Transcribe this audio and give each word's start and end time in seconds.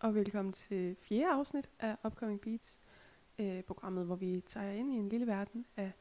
og 0.00 0.14
velkommen 0.14 0.52
til 0.52 0.96
fjerde 1.00 1.32
afsnit 1.32 1.70
af 1.78 1.96
Upcoming 2.04 2.40
Beats, 2.40 2.80
øh, 3.38 3.62
programmet, 3.62 4.06
hvor 4.06 4.16
vi 4.16 4.40
tager 4.46 4.70
ind 4.72 4.92
i 4.92 4.96
en 4.96 5.08
lille 5.08 5.26
verden 5.26 5.66
af 5.76 5.92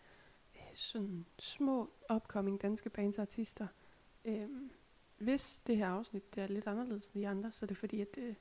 øh, 0.55 0.61
sådan 0.73 1.25
små 1.39 1.89
upcoming 2.13 2.62
danske 2.62 2.89
bands 2.89 3.17
og 3.17 3.21
artister. 3.21 3.67
Øh, 4.25 4.48
hvis 5.17 5.62
det 5.67 5.77
her 5.77 5.88
afsnit 5.88 6.35
det 6.35 6.43
er 6.43 6.48
lidt 6.48 6.67
anderledes 6.67 7.07
end 7.07 7.21
de 7.21 7.27
andre, 7.27 7.52
så 7.52 7.66
er 7.66 7.67
det 7.67 7.77
fordi, 7.77 8.02
at 8.02 8.16
det, 8.16 8.35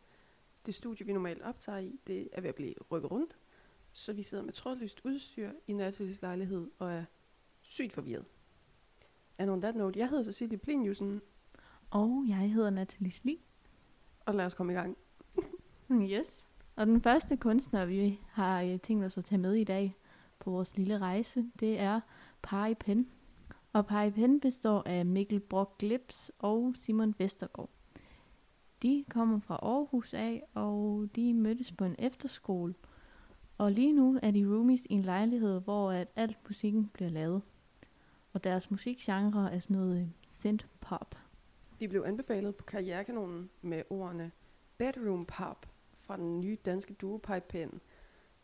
det 0.67 0.75
studie, 0.75 1.07
vi 1.07 1.13
normalt 1.13 1.43
optager 1.43 1.79
i, 1.79 2.01
det 2.07 2.29
er 2.33 2.41
ved 2.41 2.49
at 2.49 2.55
blive 2.55 2.75
rykket 2.91 3.11
rundt. 3.11 3.39
Så 3.93 4.13
vi 4.13 4.23
sidder 4.23 4.45
med 4.45 4.53
trådløst 4.53 5.01
udstyr 5.05 5.53
i 5.67 5.73
Nathalies 5.73 6.23
lejlighed 6.23 6.71
og 6.79 6.93
er 6.93 7.05
sygt 7.61 7.93
forvirret. 7.93 8.25
And 9.39 9.51
on 9.51 9.61
that 9.61 9.77
note, 9.77 9.99
jeg 9.99 10.09
hedder 10.09 10.25
Cecilie 10.25 10.59
Pliniusen, 10.59 11.21
Og 11.91 12.25
jeg 12.29 12.51
hedder 12.51 12.71
Natalie 12.71 13.13
Sli. 13.13 13.41
og 14.27 14.35
lad 14.35 14.45
os 14.45 14.55
komme 14.55 14.73
i 14.73 14.77
gang. 14.77 14.99
Mm, 15.89 16.03
yes. 16.03 16.47
Og 16.77 16.87
den 16.87 17.03
første 17.03 17.37
kunstner, 17.37 17.85
vi 17.85 18.21
har 18.29 18.63
øh, 18.63 18.81
tænkt 18.81 19.05
os 19.05 19.19
at 19.19 19.25
tage 19.25 19.39
med 19.39 19.55
i 19.55 19.65
dag 19.65 19.97
på 20.39 20.51
vores 20.51 20.77
lille 20.77 20.99
rejse, 20.99 21.45
det 21.61 21.81
er 21.81 22.01
Pari 22.43 22.75
Pen. 22.75 23.09
Og 23.73 23.87
Pari 23.87 24.11
Pen 24.11 24.41
består 24.41 24.83
af 24.87 25.07
Mikkel 25.07 25.41
Brock 25.41 25.79
Glips 25.79 26.31
og 26.39 26.73
Simon 26.77 27.15
Vestergaard. 27.19 27.71
De 28.83 29.05
kommer 29.11 29.41
fra 29.41 29.59
Aarhus 29.63 30.15
af, 30.15 30.43
og 30.55 31.09
de 31.17 31.35
mødtes 31.35 31.73
på 31.73 31.85
en 31.85 31.97
efterskole. 31.99 32.75
Og 33.59 33.73
lige 33.73 33.93
nu 33.93 34.19
er 34.23 34.31
de 34.31 34.47
roomies 34.47 34.87
i 34.91 34.93
en 34.93 35.03
lejlighed, 35.03 35.61
hvor 35.61 35.93
at 35.93 36.09
alt 36.17 36.39
musikken 36.49 36.91
bliver 36.93 37.11
lavet. 37.11 37.43
Og 38.33 38.45
deres 38.45 38.71
musikgenre 38.71 39.53
er 39.55 39.59
sådan 39.59 39.77
noget 39.77 40.01
øh, 40.01 40.07
synth-pop. 40.31 41.15
De 41.81 41.89
blev 41.89 42.03
anbefalet 42.07 42.57
på 42.57 42.65
Karrierekanonen 42.65 43.51
med 43.63 43.83
ordene 43.91 44.31
Bedroom 44.79 45.27
Pop 45.27 45.67
fra 46.09 46.17
den 46.17 46.41
nye 46.41 46.57
danske 46.65 46.95
duo 46.95 47.17
Pipe 47.17 47.45
Pen. 47.49 47.81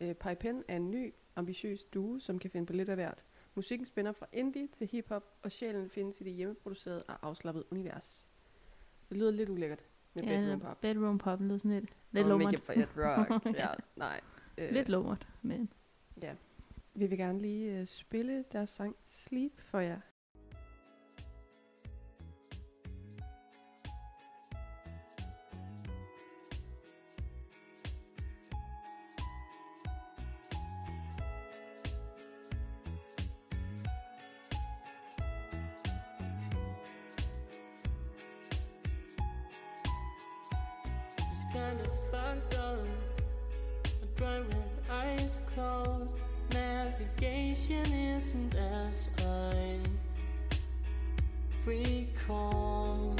Øh, 0.00 0.14
Pipe 0.14 0.34
Pen 0.40 0.64
er 0.68 0.76
en 0.76 0.90
ny, 0.90 1.14
ambitiøs 1.36 1.84
duo, 1.84 2.18
som 2.18 2.38
kan 2.38 2.50
finde 2.50 2.66
på 2.66 2.72
lidt 2.72 2.88
af 2.88 2.96
hvert. 2.96 3.24
Musikken 3.54 3.86
spænder 3.86 4.12
fra 4.12 4.26
indie 4.32 4.66
til 4.66 4.86
hiphop, 4.86 5.24
og 5.42 5.52
sjælen 5.52 5.90
findes 5.90 6.20
i 6.20 6.24
det 6.24 6.32
hjemmeproducerede 6.32 7.02
og 7.02 7.14
afslappede 7.22 7.64
univers. 7.72 8.26
Det 9.08 9.16
lyder 9.16 9.30
lidt 9.30 9.48
ulækkert 9.48 9.84
med 10.14 10.22
Bedroom 10.22 10.60
Pop. 10.60 10.80
bedroom 10.80 11.18
pop 11.18 11.40
lyder 11.40 11.58
sådan 11.58 11.70
lidt, 11.70 11.92
lidt 12.10 12.24
og 12.24 12.28
lummert. 12.28 12.54
Rock. 12.96 13.46
ja, 13.56 13.68
nej. 13.96 14.20
Øh, 14.58 14.70
Lidt 14.70 14.88
lummert, 14.88 15.28
men 15.42 15.72
Ja. 16.22 16.34
Vi 16.94 17.06
vil 17.06 17.18
gerne 17.18 17.38
lige 17.38 17.80
uh, 17.80 17.86
spille 17.86 18.44
deres 18.52 18.70
sang 18.70 18.96
Sleep 19.04 19.60
for 19.60 19.78
jer. 19.78 20.00
Kind 41.54 41.80
of 41.80 42.10
fucked 42.10 42.54
up. 42.56 42.78
I 43.86 44.06
drive 44.16 44.46
with 44.48 44.90
eyes 44.90 45.38
closed. 45.46 46.16
Navigation 46.52 47.86
isn't 47.94 48.56
as 48.56 49.08
I 49.24 49.78
recall. 51.64 53.14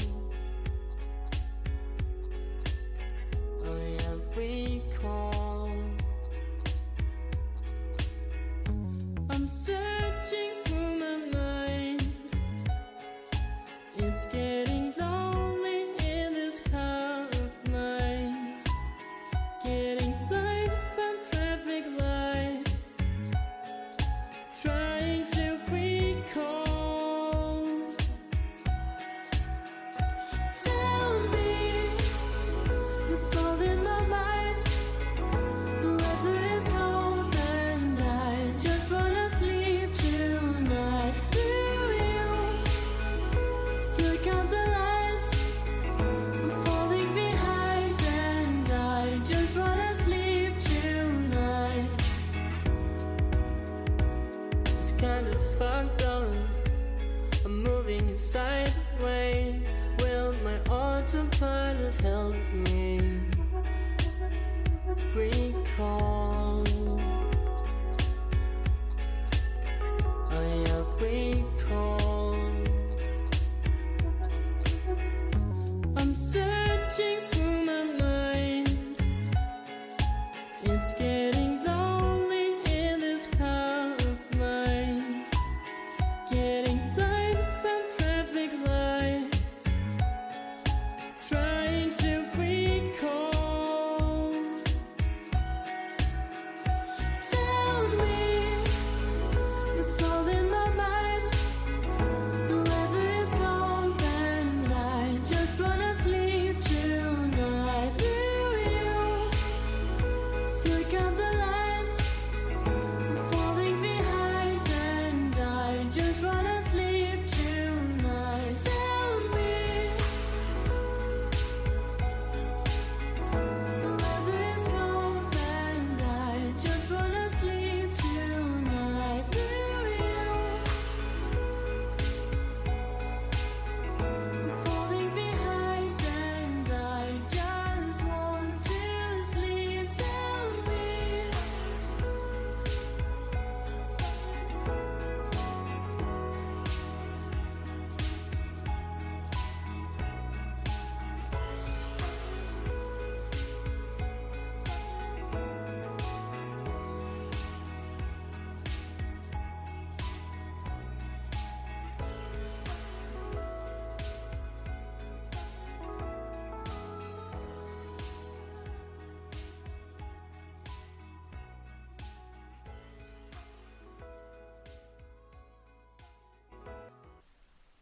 I'm 61.17 61.31
fine. 61.31 61.54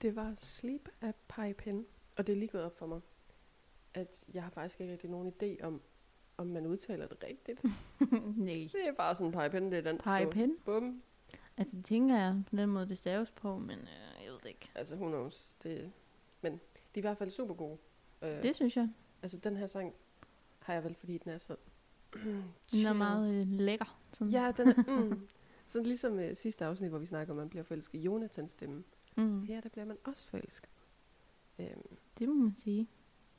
Det 0.04 0.16
var 0.16 0.34
Sleep 0.38 0.90
af 1.02 1.14
Pipe 1.16 1.54
Pen, 1.64 1.86
og 2.16 2.28
det 2.28 2.34
er 2.34 2.38
lige 2.38 2.50
gået 2.50 2.64
op 2.64 2.78
for 2.78 2.86
mig, 2.86 3.02
at 3.94 4.24
jeg 4.34 4.44
har 4.44 4.50
faktisk 4.50 4.82
ikke 4.82 4.94
rigtig 4.94 5.10
nogen 5.10 5.34
idé 5.44 5.64
om, 5.66 5.82
om 6.38 6.48
man 6.48 6.66
udtaler 6.66 7.08
det 7.08 7.24
rigtigt. 7.24 7.64
Nej. 8.38 8.70
Det 8.72 8.88
er 8.88 8.92
bare 8.98 9.16
sådan 9.16 9.28
en 9.28 9.32
pegepen, 9.34 9.72
det 9.72 9.78
er 9.78 9.82
den. 9.82 9.98
Pege 9.98 10.30
pen? 10.30 10.58
Bum. 10.66 11.02
Altså, 11.58 11.76
det 11.76 11.86
tænker 11.86 12.18
jeg 12.18 12.44
på 12.50 12.56
den 12.56 12.70
måde, 12.70 12.88
det 12.90 12.98
staves 12.98 13.32
på, 13.32 13.58
men 13.58 13.80
øh, 13.80 14.24
jeg 14.26 14.32
ved 14.32 14.40
det 14.40 14.48
ikke. 14.50 14.70
Altså, 14.76 14.96
who 14.96 15.08
knows. 15.08 15.58
Det, 15.64 15.92
men 16.42 16.54
de 16.54 16.60
er 16.94 16.98
i 16.98 17.02
hvert 17.02 17.18
fald 17.18 17.30
super 17.30 17.54
gode. 17.54 17.78
Øh, 18.22 18.44
Det 18.44 18.56
synes 18.56 18.78
jeg. 18.78 18.90
Altså, 19.22 19.38
den 19.38 19.58
her 19.58 19.68
sang 19.68 19.94
har 20.60 20.74
jeg 20.74 20.84
vel, 20.84 20.96
fordi 20.96 21.18
den 21.18 21.32
er 21.32 21.38
så... 21.38 21.56
Den 22.72 22.86
er 22.86 22.94
meget 22.94 23.34
øh, 23.34 23.48
lækker. 23.48 24.00
Sådan. 24.14 24.32
Ja, 24.32 24.52
den 24.58 24.68
er... 24.68 24.84
Mm, 25.02 25.28
sådan 25.68 25.86
ligesom 25.86 26.20
øh, 26.20 26.36
sidste 26.36 26.66
afsnit, 26.66 26.90
hvor 26.90 27.00
vi 27.00 27.06
snakker 27.06 27.34
om, 27.34 27.40
at 27.40 27.42
man 27.44 27.50
bliver 27.50 27.64
forelsket 27.64 28.00
i 28.00 28.02
Jonathans 28.02 28.52
stemme. 28.52 28.84
Mm. 29.18 29.44
Her, 29.44 29.62
der 29.62 29.70
bliver 29.70 29.86
man 29.86 29.98
også 30.04 30.28
forelsket. 30.28 30.70
Øhm, 31.60 31.98
Det 32.20 32.28
må 32.30 32.34
man 32.34 32.56
sige. 32.56 32.88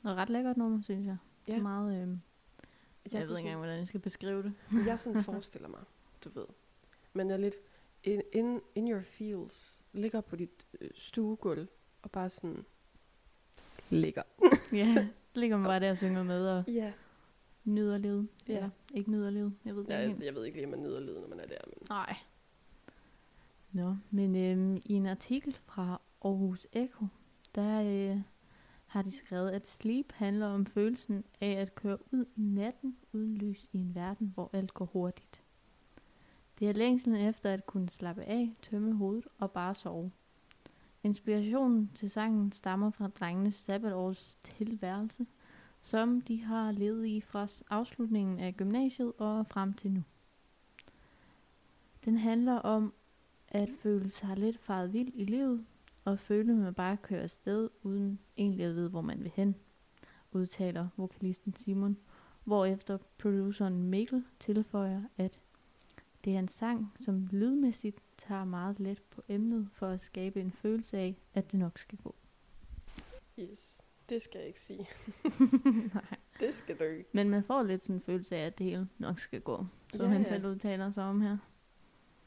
Og 0.03 0.15
ret 0.15 0.29
lækkert 0.29 0.57
nummer, 0.57 0.81
synes 0.81 1.05
jeg. 1.05 1.17
Ja. 1.47 1.53
Ja. 1.53 1.61
Meget, 1.61 1.93
øh, 2.01 2.09
jeg, 3.05 3.13
jeg 3.19 3.27
ved 3.27 3.37
ikke 3.37 3.47
engang, 3.47 3.57
hvordan 3.57 3.77
jeg 3.79 3.87
skal 3.87 3.99
beskrive 3.99 4.43
det. 4.43 4.53
Jeg 4.87 4.99
sådan 4.99 5.23
forestiller 5.31 5.67
mig, 5.67 5.79
du 6.23 6.29
ved. 6.29 6.45
Man 7.13 7.31
er 7.31 7.37
lidt 7.37 7.55
in, 8.03 8.21
in, 8.33 8.61
in 8.75 8.91
your 8.91 9.01
feels. 9.01 9.81
Ligger 9.93 10.21
på 10.21 10.35
dit 10.35 10.65
øh, 10.81 10.89
stuegulv 10.95 11.67
og 12.01 12.11
bare 12.11 12.29
sådan 12.29 12.65
ligger. 13.89 14.23
ja, 14.73 15.07
ligger 15.33 15.57
man 15.57 15.65
bare 15.67 15.79
der 15.79 15.91
og 15.91 15.97
synger 15.97 16.23
med 16.23 16.47
og 16.49 16.63
Ja. 16.67 16.93
nyder 17.63 17.97
livet. 17.97 18.27
Ja. 18.47 18.55
Eller 18.55 18.69
ikke 18.93 19.11
nyder 19.11 19.29
livet. 19.29 19.53
Jeg 19.65 19.75
ved 19.75 19.83
det 19.83 19.89
ja 19.89 19.97
ikke 19.99 20.01
jeg, 20.09 20.15
helt. 20.15 20.25
jeg 20.25 20.35
ved 20.35 20.45
ikke 20.45 20.57
lige, 20.57 20.65
om 20.65 20.71
man 20.71 20.81
nyder 20.81 20.99
livet, 20.99 21.21
når 21.21 21.27
man 21.27 21.39
er 21.39 21.45
der. 21.47 21.57
Men 21.67 21.77
Nej. 21.89 22.15
Nå, 23.75 23.95
men 24.11 24.35
øhm, 24.35 24.81
i 24.85 24.93
en 24.93 25.05
artikel 25.05 25.57
fra 25.65 26.01
Aarhus 26.21 26.67
Echo, 26.73 27.07
der 27.55 27.81
øh, 27.81 28.21
har 28.85 29.01
de 29.01 29.11
skrevet, 29.11 29.51
at 29.51 29.67
sleep 29.67 30.11
handler 30.11 30.47
om 30.47 30.65
følelsen 30.65 31.23
af 31.41 31.51
at 31.51 31.75
køre 31.75 31.97
ud 32.13 32.25
i 32.35 32.41
natten 32.41 32.97
uden 33.13 33.37
lys 33.37 33.69
i 33.73 33.77
en 33.77 33.95
verden, 33.95 34.31
hvor 34.33 34.49
alt 34.53 34.73
går 34.73 34.85
hurtigt. 34.85 35.41
Det 36.59 36.69
er 36.69 36.73
længslen 36.73 37.15
efter 37.15 37.53
at 37.53 37.65
kunne 37.65 37.89
slappe 37.89 38.23
af, 38.23 38.51
tømme 38.61 38.93
hovedet 38.93 39.27
og 39.37 39.51
bare 39.51 39.75
sove. 39.75 40.11
Inspirationen 41.03 41.91
til 41.95 42.09
sangen 42.11 42.51
stammer 42.51 42.91
fra 42.91 43.07
drengenes 43.07 43.55
sabbatårs 43.55 44.37
tilværelse, 44.41 45.25
som 45.81 46.21
de 46.21 46.43
har 46.43 46.71
levet 46.71 47.07
i 47.07 47.21
fra 47.21 47.47
afslutningen 47.69 48.39
af 48.39 48.57
gymnasiet 48.57 49.13
og 49.17 49.47
frem 49.47 49.73
til 49.73 49.91
nu. 49.91 50.03
Den 52.05 52.17
handler 52.17 52.55
om 52.55 52.93
at 53.55 53.69
føle 53.79 54.09
sig 54.09 54.37
lidt 54.37 54.59
faret 54.59 54.93
vild 54.93 55.11
i 55.13 55.25
livet, 55.25 55.65
og 56.05 56.19
føle, 56.19 56.51
at 56.51 56.57
man 56.57 56.73
bare 56.73 56.97
kører 56.97 57.23
afsted, 57.23 57.69
uden 57.83 58.19
egentlig 58.37 58.65
at 58.65 58.75
vide, 58.75 58.89
hvor 58.89 59.01
man 59.01 59.23
vil 59.23 59.31
hen, 59.35 59.55
udtaler 60.31 60.87
vokalisten 60.97 61.53
Simon, 61.55 61.97
hvorefter 62.43 62.97
produceren 63.17 63.83
Mikkel 63.83 64.23
tilføjer, 64.39 65.01
at 65.17 65.39
det 66.25 66.35
er 66.35 66.39
en 66.39 66.47
sang, 66.47 66.93
som 66.99 67.27
lydmæssigt 67.31 67.99
tager 68.17 68.45
meget 68.45 68.79
let 68.79 69.01
på 69.01 69.23
emnet 69.29 69.69
for 69.73 69.87
at 69.87 70.01
skabe 70.01 70.41
en 70.41 70.51
følelse 70.51 70.97
af, 70.97 71.15
at 71.33 71.51
det 71.51 71.59
nok 71.59 71.77
skal 71.79 71.97
gå. 71.97 72.15
yes, 73.39 73.81
det 74.09 74.21
skal 74.21 74.39
jeg 74.39 74.47
ikke 74.47 74.61
sige. 74.61 74.87
Nej. 75.93 76.05
Det 76.39 76.53
skal 76.53 76.79
dø. 76.79 77.01
Men 77.13 77.29
man 77.29 77.43
får 77.43 77.63
lidt 77.63 77.83
sådan 77.83 77.95
en 77.95 78.01
følelse 78.01 78.35
af, 78.35 78.45
at 78.45 78.57
det 78.57 78.65
hele 78.65 78.87
nok 78.97 79.19
skal 79.19 79.41
gå, 79.41 79.65
som 79.93 80.05
Ja, 80.05 80.11
han 80.11 80.21
ja. 80.21 80.27
selv 80.27 80.45
udtaler 80.45 80.91
sig 80.91 81.03
om 81.03 81.21
her. 81.21 81.37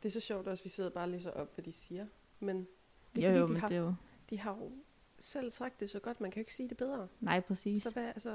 Det 0.02 0.08
er 0.08 0.12
så 0.12 0.20
sjovt 0.20 0.46
også, 0.48 0.60
at 0.62 0.64
vi 0.64 0.70
sidder 0.70 0.90
bare 0.90 1.04
og 1.04 1.08
læser 1.08 1.30
op, 1.30 1.54
hvad 1.54 1.64
de 1.64 1.72
siger. 1.72 2.06
Men 2.40 2.66
det 3.14 3.24
er 3.24 3.30
jo, 3.30 3.36
fordi, 3.38 3.46
de 3.48 3.52
men 3.52 3.60
har, 3.60 3.68
det 3.68 3.76
er 3.76 3.80
jo... 3.80 3.94
de 4.30 4.38
har 4.38 4.50
jo 4.56 4.72
selv 5.18 5.50
sagt 5.50 5.80
det 5.80 5.90
så 5.90 5.98
godt, 6.00 6.20
man 6.20 6.30
kan 6.30 6.40
jo 6.40 6.42
ikke 6.42 6.54
sige 6.54 6.68
det 6.68 6.76
bedre. 6.76 7.08
Nej, 7.20 7.40
præcis. 7.40 7.82
Så 7.82 7.90
hvad, 7.90 8.04
altså, 8.06 8.30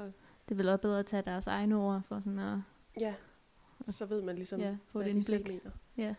Det 0.48 0.50
er 0.50 0.54
vel 0.54 0.68
også 0.68 0.82
bedre 0.82 0.98
at 0.98 1.06
tage 1.06 1.22
deres 1.22 1.46
egne 1.46 1.76
ord 1.76 2.02
for 2.02 2.20
sådan 2.20 2.38
at 2.38 2.58
ja, 3.00 3.14
så 3.88 4.06
ved 4.06 4.22
man 4.22 4.34
ligesom, 4.36 4.60
ja, 4.60 4.76
få 4.86 4.98
hvad 4.98 5.08
et 5.10 5.14
de 5.14 5.22
selv 5.22 5.36
indblik. 5.36 5.64
mener. 5.64 5.70
Ja. 5.96 6.14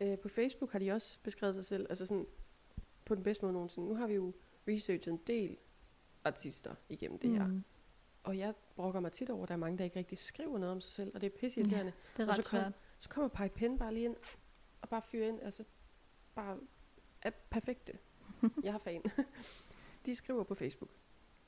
Øh, 0.00 0.18
på 0.18 0.28
Facebook 0.28 0.72
har 0.72 0.78
de 0.78 0.92
også 0.92 1.18
beskrevet 1.22 1.54
sig 1.54 1.64
selv, 1.64 1.86
altså 1.88 2.06
sådan, 2.06 2.26
på 3.04 3.14
den 3.14 3.22
bedste 3.22 3.44
måde 3.44 3.52
nogensinde. 3.52 3.88
Nu 3.88 3.94
har 3.94 4.06
vi 4.06 4.14
jo 4.14 4.32
researchet 4.68 5.12
en 5.12 5.20
del 5.26 5.56
artister 6.24 6.74
igennem 6.88 7.18
det 7.18 7.30
her. 7.30 7.46
Mm, 7.46 7.64
Og 8.22 8.38
jeg 8.38 8.54
brokker 8.76 9.00
mig 9.00 9.12
tit 9.12 9.30
over, 9.30 9.42
at 9.42 9.48
der 9.48 9.54
er 9.54 9.58
mange, 9.58 9.78
der 9.78 9.84
ikke 9.84 9.98
rigtig 9.98 10.18
skriver 10.18 10.58
noget 10.58 10.72
om 10.72 10.80
sig 10.80 10.92
selv, 10.92 11.10
og 11.14 11.20
det 11.20 11.26
er 11.26 11.38
pisseirriterende. 11.38 11.92
det 12.16 12.22
er 12.22 12.28
Og 12.28 12.34
så 12.34 12.40
ret 12.40 12.46
kom- 12.50 12.58
svært. 12.60 12.72
Så 12.98 13.08
kommer 13.08 13.28
Pai 13.28 13.48
Pen 13.48 13.78
bare 13.78 13.94
lige 13.94 14.04
ind, 14.04 14.16
og 14.84 14.90
bare 14.90 15.02
fyre 15.02 15.28
ind, 15.28 15.40
og 15.40 15.52
så 15.52 15.64
bare 16.34 16.58
er 17.22 17.30
perfekte. 17.30 17.98
Jeg 18.62 18.72
har 18.72 18.78
fan. 18.78 19.02
De 20.06 20.14
skriver 20.14 20.44
på 20.44 20.54
Facebook. 20.54 20.90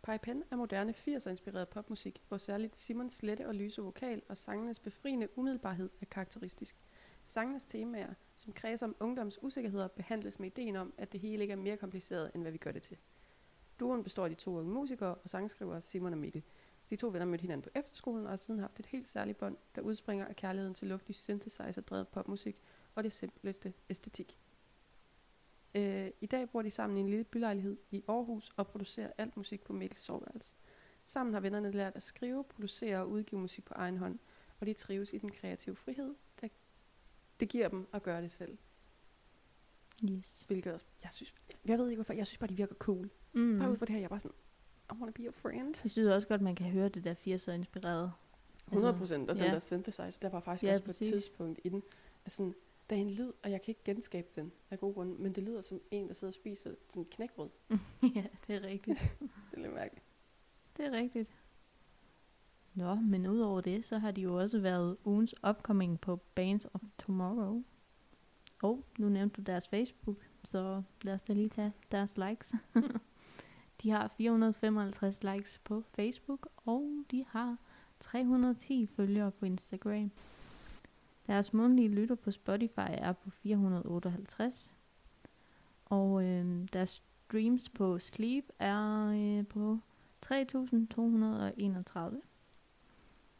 Pai 0.02 0.18
Pen 0.18 0.42
er 0.50 0.56
moderne 0.56 0.92
80'er-inspireret 0.92 1.68
popmusik, 1.68 2.22
hvor 2.28 2.36
særligt 2.36 2.76
Simons 2.76 3.22
lette 3.22 3.46
og 3.46 3.54
lyse 3.54 3.82
vokal 3.82 4.22
og 4.28 4.36
sangenes 4.36 4.80
befriende 4.80 5.28
umiddelbarhed 5.38 5.90
er 6.00 6.06
karakteristisk. 6.06 6.76
Sangenes 7.24 7.66
temaer, 7.66 8.14
som 8.36 8.52
kredser 8.52 8.86
om 8.86 8.96
ungdoms 9.00 9.42
usikkerheder, 9.42 9.88
behandles 9.88 10.38
med 10.38 10.46
ideen 10.46 10.76
om, 10.76 10.92
at 10.98 11.12
det 11.12 11.20
hele 11.20 11.42
ikke 11.42 11.52
er 11.52 11.56
mere 11.56 11.76
kompliceret, 11.76 12.30
end 12.34 12.42
hvad 12.42 12.52
vi 12.52 12.58
gør 12.58 12.72
det 12.72 12.82
til. 12.82 12.96
Duoen 13.80 14.02
består 14.04 14.24
af 14.24 14.30
de 14.30 14.36
to 14.36 14.58
unge 14.58 14.72
musikere 14.72 15.14
og 15.14 15.30
sangskrivere 15.30 15.82
Simon 15.82 16.12
og 16.12 16.18
Mikkel. 16.18 16.42
De 16.90 16.96
to 16.96 17.08
venner 17.08 17.26
mødte 17.26 17.42
hinanden 17.42 17.62
på 17.62 17.78
efterskolen 17.78 18.24
og 18.24 18.30
har 18.30 18.36
siden 18.36 18.60
haft 18.60 18.80
et 18.80 18.86
helt 18.86 19.08
særligt 19.08 19.38
bånd, 19.38 19.56
der 19.74 19.80
udspringer 19.82 20.26
af 20.26 20.36
kærligheden 20.36 20.74
til 20.74 20.88
luftig 20.88 21.14
synthesizer-drevet 21.14 22.08
popmusik 22.08 22.56
og 22.96 23.04
det 23.04 23.12
simpleste 23.12 23.72
æstetik. 23.90 24.38
Øh, 25.74 26.10
I 26.20 26.26
dag 26.26 26.50
bor 26.50 26.62
de 26.62 26.70
sammen 26.70 26.96
i 26.96 27.00
en 27.00 27.08
lille 27.08 27.24
bylejlighed 27.24 27.76
i 27.90 28.04
Aarhus 28.08 28.52
og 28.56 28.66
producerer 28.66 29.12
alt 29.18 29.36
musik 29.36 29.64
på 29.64 29.72
Mikkels 29.72 30.00
soveværelse. 30.00 30.56
Sammen 31.04 31.32
har 31.34 31.40
vennerne 31.40 31.70
lært 31.70 31.96
at 31.96 32.02
skrive, 32.02 32.44
producere 32.44 32.98
og 32.98 33.10
udgive 33.10 33.40
musik 33.40 33.64
på 33.64 33.74
egen 33.76 33.96
hånd, 33.96 34.18
og 34.60 34.66
de 34.66 34.72
trives 34.72 35.12
i 35.12 35.18
den 35.18 35.30
kreative 35.30 35.76
frihed, 35.76 36.14
der 36.40 36.48
det 37.40 37.48
giver 37.48 37.68
dem 37.68 37.86
at 37.92 38.02
gøre 38.02 38.22
det 38.22 38.32
selv. 38.32 38.58
Yes. 40.10 40.44
Hvilket 40.46 40.72
også, 40.72 40.86
jeg 41.02 41.12
synes, 41.12 41.34
jeg 41.64 41.78
ved 41.78 41.88
ikke 41.88 41.96
hvorfor, 41.96 42.12
jeg 42.12 42.26
synes 42.26 42.38
bare, 42.38 42.48
de 42.48 42.56
virker 42.56 42.74
cool. 42.74 43.10
Mm. 43.32 43.58
Bare 43.58 43.70
ud 43.70 43.76
fra 43.76 43.86
det 43.86 43.92
her, 43.92 43.98
jeg 43.98 44.04
er 44.04 44.08
bare 44.08 44.20
sådan, 44.20 44.36
I 44.92 44.94
wanna 44.98 45.12
be 45.12 45.22
your 45.22 45.32
friend. 45.32 45.74
Jeg 45.82 45.90
synes 45.90 46.08
også 46.08 46.28
godt, 46.28 46.40
man 46.40 46.54
kan 46.54 46.66
høre 46.70 46.88
det 46.88 47.04
der 47.04 47.14
80'er 47.14 47.50
inspireret. 47.50 48.12
100 48.66 48.98
procent, 48.98 49.30
og 49.30 49.36
den 49.36 49.44
ja. 49.44 49.50
der 49.50 49.58
synthesizer, 49.58 50.18
der 50.22 50.28
var 50.28 50.40
faktisk 50.40 50.64
Ja, 50.64 50.70
også 50.70 50.82
på 50.82 50.86
præcis. 50.86 51.08
et 51.08 51.12
tidspunkt 51.12 51.60
i 51.64 51.68
den, 51.68 51.82
altså, 52.24 52.52
der 52.90 52.96
er 52.96 53.00
en 53.00 53.10
lyd, 53.10 53.32
og 53.42 53.50
jeg 53.50 53.62
kan 53.62 53.72
ikke 53.72 53.84
genskabe 53.84 54.28
den 54.36 54.52
af 54.70 54.80
gode 54.80 54.94
grunde, 54.94 55.14
men 55.14 55.34
det 55.34 55.42
lyder 55.42 55.60
som 55.60 55.80
en, 55.90 56.08
der 56.08 56.14
sidder 56.14 56.30
og 56.30 56.34
spiser 56.34 56.74
sådan 56.88 57.02
en 57.02 57.08
knækbrød. 57.10 57.48
ja, 58.16 58.24
det 58.46 58.54
er 58.56 58.62
rigtigt. 58.62 58.98
Det 59.50 59.56
er 59.58 59.60
lidt 59.60 59.74
mærkeligt. 59.74 60.04
Det 60.76 60.86
er 60.86 60.90
rigtigt. 60.90 61.34
Nå, 62.74 62.94
men 62.94 63.26
udover 63.26 63.60
det, 63.60 63.84
så 63.84 63.98
har 63.98 64.10
de 64.10 64.20
jo 64.20 64.40
også 64.40 64.58
været 64.60 64.96
ugens 65.04 65.34
upcoming 65.48 66.00
på 66.00 66.16
Bands 66.16 66.66
of 66.74 66.80
Tomorrow. 66.98 67.62
Og 68.62 68.84
nu 68.98 69.08
nævnte 69.08 69.36
du 69.36 69.42
deres 69.42 69.68
Facebook, 69.68 70.16
så 70.44 70.82
lad 71.02 71.14
os 71.14 71.22
da 71.22 71.32
lige 71.32 71.48
tage 71.48 71.72
deres 71.92 72.16
likes. 72.16 72.54
de 73.82 73.90
har 73.90 74.08
455 74.16 75.22
likes 75.22 75.60
på 75.64 75.82
Facebook, 75.94 76.48
og 76.56 77.04
de 77.10 77.24
har 77.28 77.56
310 78.00 78.86
følgere 78.86 79.30
på 79.30 79.46
Instagram. 79.46 80.10
Deres 81.26 81.52
månedlige 81.52 81.88
lytter 81.88 82.14
på 82.14 82.30
Spotify 82.30 82.88
er 82.88 83.12
på 83.12 83.30
458. 83.30 84.74
Og 85.84 86.24
øh, 86.24 86.68
deres 86.72 87.02
streams 87.26 87.68
på 87.68 87.98
Sleep 87.98 88.44
er 88.58 89.06
øh, 89.06 89.46
på 89.46 89.78
3231. 90.20 92.22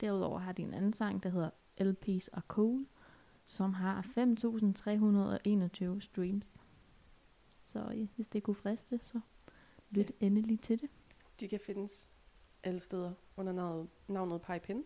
Derudover 0.01 0.39
har 0.39 0.53
de 0.53 0.63
en 0.63 0.75
anden 0.75 0.93
sang, 0.93 1.23
der 1.23 1.29
hedder 1.29 1.51
LP's 1.81 2.29
are 2.33 2.43
cool, 2.49 2.87
som 3.47 3.73
har 3.73 4.03
5321 4.03 6.03
streams. 6.03 6.61
Så 7.65 7.91
ja, 7.91 8.07
hvis 8.17 8.29
det 8.29 8.43
kunne 8.43 8.55
friste, 8.55 9.01
så 9.03 9.21
lyt 9.91 10.13
endelig 10.21 10.61
til 10.61 10.81
det. 10.81 10.91
De 11.41 11.49
kan 11.49 11.61
findes 11.61 12.11
alle 12.63 12.81
steder 12.81 13.13
under 13.37 13.53
navnet, 13.53 13.89
navnet 14.09 14.43
Pai 14.43 14.59
Pen. 14.59 14.85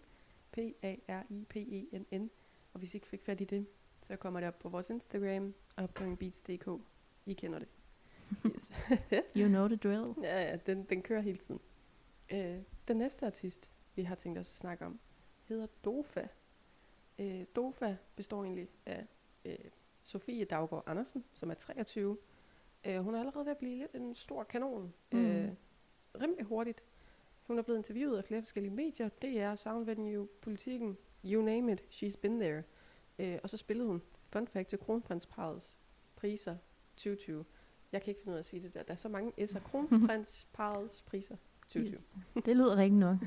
P-A-R-I-P-E-N-N. 0.53 2.31
Og 2.73 2.79
hvis 2.79 2.95
I 2.95 2.97
ikke 2.97 3.07
fik 3.07 3.23
fat 3.23 3.41
i 3.41 3.45
det, 3.45 3.67
så 4.03 4.17
kommer 4.17 4.41
det 4.41 4.49
op 4.49 4.59
på 4.59 4.69
vores 4.69 4.91
Instagram, 4.91 5.55
upcomingbeats.dk. 5.83 6.69
I 7.27 7.33
kender 7.33 7.59
det. 7.59 7.69
Yes. 8.47 8.73
You 9.37 9.49
know 9.49 9.69
the 9.69 9.77
drill. 9.77 10.15
Ja, 10.23 10.43
ja, 10.43 10.57
den, 10.57 10.85
den 10.85 11.03
kører 11.03 11.21
hele 11.21 11.39
tiden. 11.39 11.61
Øh, 12.33 12.59
den 12.89 12.97
næste 12.97 13.27
artist, 13.27 13.71
vi 13.95 14.03
har 14.03 14.15
tænkt 14.15 14.39
os 14.39 14.49
at 14.49 14.57
snakke 14.57 14.87
om, 14.87 15.01
hedder 15.45 15.67
Dofa. 15.85 16.29
Øh, 17.19 17.45
Dofa 17.57 17.97
består 18.17 18.45
egentlig 18.45 18.69
af 18.87 19.07
øh, 19.45 19.59
Sofie 20.03 20.45
Daggaard 20.45 20.85
Andersen, 20.87 21.25
som 21.35 21.51
er 21.51 21.55
23. 21.55 22.17
Øh, 22.85 22.99
hun 22.99 23.15
er 23.15 23.19
allerede 23.19 23.45
ved 23.45 23.53
at 23.53 23.59
blive 23.59 23.79
lidt 23.79 23.95
en 23.95 24.15
stor 24.15 24.43
kanon. 24.43 24.95
Mm. 25.13 25.27
Øh, 25.27 25.51
rimelig 26.21 26.45
hurtigt. 26.45 26.83
Hun 27.43 27.59
er 27.59 27.63
blevet 27.63 27.79
interviewet 27.79 28.19
af 28.19 28.25
flere 28.25 28.43
forskellige 28.43 28.75
medier. 28.75 29.09
DR, 29.09 29.55
Soundvenue, 29.55 30.27
Politiken, 30.27 30.99
you 31.25 31.43
name 31.43 31.73
it, 31.73 31.81
she's 31.91 32.21
been 32.21 32.41
there. 32.41 32.63
Øh, 33.19 33.39
og 33.43 33.51
så 33.51 33.57
spillede 33.57 33.89
hun, 33.89 34.03
fun 34.33 34.47
fact, 34.47 34.69
til 34.69 34.79
Kronprinsparets 34.79 35.79
priser 36.17 36.57
2020. 36.97 37.45
Jeg 37.93 38.03
kan 38.03 38.11
ikke 38.11 38.21
finde 38.21 38.33
ud 38.33 38.37
af 38.37 38.39
at 38.39 38.47
sige 38.47 38.63
det 38.63 38.75
der. 38.75 38.83
Der 38.83 38.93
er 38.93 38.97
så 38.97 39.09
mange 39.09 39.33
S'er. 39.39 39.59
Kronprinsparets 39.59 41.03
priser 41.11 41.37
2020. 41.69 41.93
Yes. 41.93 42.45
Det 42.47 42.57
lyder 42.57 42.77
rigtigt 42.77 43.01
nok. 43.01 43.19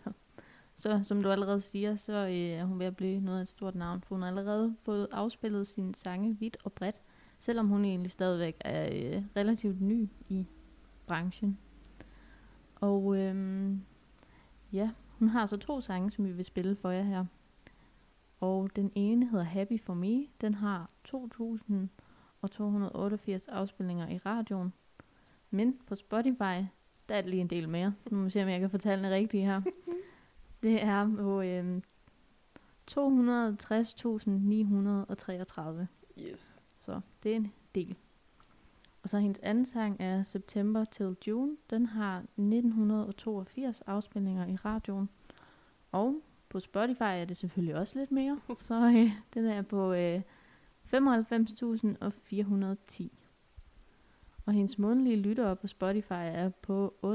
så 0.82 1.00
som 1.04 1.22
du 1.22 1.30
allerede 1.30 1.60
siger, 1.60 1.96
så 1.96 2.12
øh, 2.12 2.32
er 2.32 2.64
hun 2.64 2.78
ved 2.78 2.86
at 2.86 2.96
blive 2.96 3.20
noget 3.20 3.38
af 3.38 3.42
et 3.42 3.48
stort 3.48 3.74
navn, 3.74 4.00
for 4.00 4.14
hun 4.14 4.22
har 4.22 4.28
allerede 4.28 4.76
fået 4.82 5.08
afspillet 5.12 5.66
sine 5.66 5.94
sange 5.94 6.36
vidt 6.38 6.56
og 6.64 6.72
bredt, 6.72 7.00
selvom 7.38 7.68
hun 7.68 7.84
egentlig 7.84 8.10
stadigvæk 8.10 8.56
er 8.60 8.88
øh, 8.92 9.22
relativt 9.36 9.80
ny 9.80 10.08
i 10.28 10.46
branchen. 11.06 11.58
Og 12.74 13.16
øhm, 13.16 13.82
ja, 14.72 14.90
hun 15.22 15.28
har 15.28 15.46
så 15.46 15.56
to 15.56 15.80
sange, 15.80 16.10
som 16.10 16.24
vi 16.24 16.32
vil 16.32 16.44
spille 16.44 16.76
for 16.76 16.90
jer 16.90 17.02
her. 17.02 17.24
Og 18.40 18.76
den 18.76 18.92
ene 18.94 19.28
hedder 19.28 19.44
Happy 19.44 19.80
For 19.80 19.94
Me. 19.94 20.26
Den 20.40 20.54
har 20.54 20.90
2.288 21.08 21.14
afspilninger 23.48 24.08
i 24.08 24.18
radioen. 24.18 24.72
Men 25.50 25.78
på 25.86 25.94
Spotify, 25.94 26.66
der 27.08 27.14
er 27.14 27.20
det 27.20 27.30
lige 27.30 27.40
en 27.40 27.46
del 27.46 27.68
mere. 27.68 27.94
Nu 28.10 28.16
må 28.16 28.24
vi 28.24 28.30
se, 28.30 28.42
om 28.42 28.48
jeg 28.48 28.60
kan 28.60 28.70
fortælle 28.70 29.04
det 29.04 29.12
rigtigt 29.12 29.44
her. 29.44 29.62
Det 30.62 30.82
er 30.82 31.16
på 31.16 31.42
øhm, 31.42 31.82
260.933. 32.90 32.96
Yes. 36.18 36.58
Så 36.78 37.00
det 37.22 37.32
er 37.32 37.36
en 37.36 37.52
del. 37.74 37.96
Og 39.02 39.08
så 39.08 39.18
hendes 39.18 39.38
anden 39.38 39.64
sang 39.64 39.96
er 40.00 40.22
September 40.22 40.84
Till 40.84 41.16
June. 41.26 41.56
Den 41.70 41.86
har 41.86 42.18
1982 42.18 43.80
afspilninger 43.80 44.46
i 44.46 44.56
radioen. 44.56 45.08
Og 45.92 46.20
på 46.48 46.60
Spotify 46.60 47.02
er 47.02 47.24
det 47.24 47.36
selvfølgelig 47.36 47.74
også 47.74 47.98
lidt 47.98 48.12
mere. 48.12 48.40
Så 48.58 48.74
øh, 48.74 49.10
den 49.34 49.46
er 49.46 49.62
på 49.62 49.92
øh, 49.92 50.20
95.410. 50.94 53.08
Og 54.46 54.52
hendes 54.52 54.78
månedlige 54.78 55.16
lyttere 55.16 55.56
på 55.56 55.66
Spotify 55.66 56.12
er 56.12 56.48
på 56.48 56.94
28.206. 57.04 57.10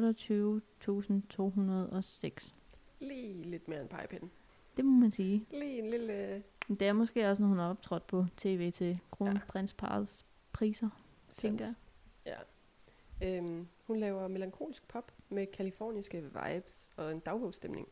Lige 2.99 3.43
lidt 3.43 3.67
mere 3.67 3.81
end 3.81 3.89
pegepinden. 3.89 4.31
Det 4.77 4.85
må 4.85 4.91
man 4.91 5.11
sige. 5.11 5.45
Lige 5.51 5.79
en 5.79 5.89
lille 5.89 6.43
Det 6.69 6.81
er 6.81 6.93
måske 6.93 7.29
også, 7.29 7.41
når 7.41 7.49
hun 7.49 7.57
har 7.57 7.69
optrådt 7.69 8.07
på 8.07 8.25
tv 8.37 8.71
til 8.71 8.99
kronprinsparets 9.11 10.25
priser, 10.53 10.89
tænker 11.31 11.65
jeg. 11.65 11.75
Ja. 12.25 12.37
Øhm, 13.27 13.67
hun 13.83 13.97
laver 13.97 14.27
melankolsk 14.27 14.87
pop 14.87 15.11
med 15.29 15.47
kaliforniske 15.47 16.23
vibes 16.23 16.89
og 16.95 17.11
en 17.11 17.19
dagbogsstemning. 17.19 17.87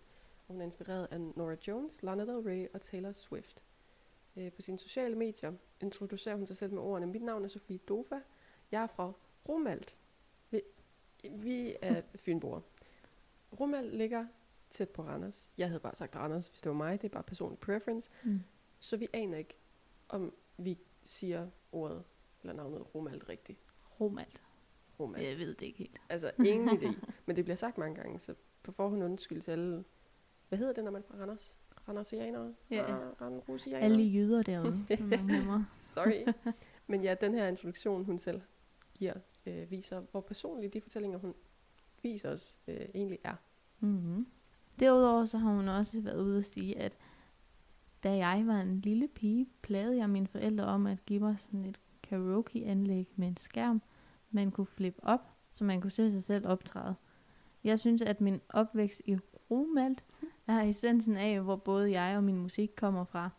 Og 0.48 0.54
Hun 0.54 0.62
er 0.62 0.65
inspireret 0.65 1.08
af 1.12 1.22
Nora 1.22 1.56
Jones, 1.68 2.04
Lana 2.04 2.25
Del 2.25 2.39
Rey 2.39 2.68
og 2.74 2.82
Taylor 2.82 3.12
Swift. 3.12 3.62
Øh, 4.36 4.51
på 4.51 4.62
sine 4.62 4.80
sociale 4.80 5.15
medier 5.15 5.54
introducerer 5.82 6.36
hun 6.36 6.48
sig 6.48 6.58
selv 6.58 6.74
med 6.74 6.82
ordene, 6.82 7.08
mit 7.08 7.22
navn 7.24 7.44
er 7.44 7.48
Sofie 7.48 7.77
Dofa, 7.77 8.20
jeg 8.72 8.84
er 8.84 8.88
fra 8.88 9.12
Romalt. 9.50 9.98
Vi, 10.50 10.62
vi 11.30 11.75
er 11.82 12.01
fynboer. 12.25 12.62
Romalt 13.60 13.96
ligger 13.96 14.27
tæt 14.70 14.89
på 14.89 15.01
Randers. 15.04 15.50
Jeg 15.58 15.68
havde 15.68 15.80
bare 15.80 15.96
sagt 15.96 16.15
Randers, 16.15 16.48
hvis 16.48 16.62
det 16.62 16.70
var 16.70 16.75
mig. 16.75 17.01
Det 17.01 17.08
er 17.08 17.13
bare 17.13 17.24
personlig 17.24 17.60
preference. 17.60 18.12
Mm. 18.24 18.39
Så 18.80 18.98
vi 18.98 19.08
aner 19.13 19.38
ikke, 19.38 19.54
om 20.10 20.34
vi 20.58 20.77
siger 21.04 21.50
ordet 21.72 22.04
eller 22.50 22.64
navnet 22.64 22.96
Romalt 22.96 23.30
rigtigt. 23.30 23.60
Romalt. 24.00 24.44
Romalt. 25.00 25.24
Jeg 25.24 25.38
ved 25.38 25.54
det 25.56 25.62
ikke 25.66 25.78
helt. 25.78 26.02
Altså 26.10 26.32
ingen 26.46 26.70
idé. 26.70 27.06
Men 27.25 27.36
det 27.36 27.46
bliver 27.46 27.56
sagt 27.56 27.78
mange 27.78 27.96
gange, 27.96 28.20
så 28.20 28.36
på 28.64 28.72
forhånd 28.72 29.04
undskyld 29.04 29.42
til 29.42 29.52
alle. 29.52 29.84
Hvad 30.50 30.60
hedder 30.60 30.74
det, 30.74 30.84
når 30.84 30.92
man 30.92 31.02
er 31.02 31.06
fra 31.06 31.18
Randers? 31.22 31.58
Randersianere? 31.88 32.54
Ja. 32.70 32.86
Ra- 32.86 33.22
Randerusianere? 33.22 33.82
Alle 33.82 34.04
jyder 34.04 34.44
derude. 34.44 34.86
Sorry. 35.72 36.34
Men 36.88 37.04
ja, 37.04 37.16
den 37.22 37.34
her 37.34 37.48
introduktion, 37.48 38.06
hun 38.06 38.18
selv 38.18 38.42
giver, 38.94 39.14
øh, 39.46 39.72
viser, 39.72 40.00
hvor 40.12 40.22
personlige 40.22 40.70
de 40.70 40.82
fortællinger, 40.82 41.18
hun 41.18 41.34
viser 42.02 42.30
os, 42.32 42.60
øh, 42.68 42.86
egentlig 42.96 43.20
er. 43.24 43.36
Mm-hmm. 43.80 44.28
Derudover 44.80 45.25
så 45.25 45.38
har 45.38 45.50
hun 45.56 45.68
også 45.68 46.02
været 46.02 46.22
ude 46.22 46.38
at 46.38 46.46
sige, 46.46 46.78
at 46.80 46.98
da 48.04 48.16
jeg 48.16 48.44
var 48.48 48.62
en 48.62 48.80
lille 48.82 49.08
pige, 49.08 49.48
plagede 49.62 49.98
jeg 49.98 50.10
mine 50.10 50.28
forældre 50.28 50.66
om 50.66 50.88
at 50.88 51.06
give 51.06 51.20
mig 51.20 51.36
sådan 51.40 51.66
et 51.66 51.80
karaoke-anlæg 52.10 53.08
med 53.16 53.28
en 53.28 53.38
skærm, 53.38 53.82
man 54.32 54.52
kunne 54.52 54.68
flippe 54.68 55.04
op, 55.04 55.32
så 55.52 55.64
man 55.64 55.82
kunne 55.82 55.92
se 55.92 56.12
sig 56.12 56.24
selv 56.24 56.48
optræde. 56.48 56.96
Jeg 57.64 57.80
synes, 57.80 58.02
at 58.02 58.22
min 58.22 58.42
opvækst 58.50 59.02
i 59.06 59.18
Romalt 59.52 60.04
er 60.48 60.62
essensen 60.62 61.18
af, 61.18 61.42
hvor 61.42 61.56
både 61.56 62.00
jeg 62.00 62.18
og 62.18 62.24
min 62.24 62.38
musik 62.38 62.72
kommer 62.76 63.04
fra. 63.04 63.30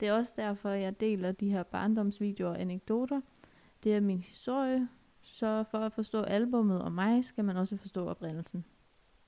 Det 0.00 0.08
er 0.08 0.12
også 0.12 0.34
derfor, 0.36 0.70
jeg 0.70 1.00
deler 1.00 1.32
de 1.32 1.50
her 1.50 1.62
barndomsvideoer 1.62 2.50
og 2.50 2.60
anekdoter. 2.60 3.20
Det 3.84 3.94
er 3.96 4.00
min 4.00 4.20
historie, 4.20 4.88
så 5.22 5.64
for 5.70 5.78
at 5.78 5.92
forstå 5.92 6.22
albummet 6.22 6.82
og 6.82 6.92
mig, 6.92 7.24
skal 7.24 7.44
man 7.44 7.56
også 7.56 7.76
forstå 7.76 8.08
oprindelsen 8.08 8.64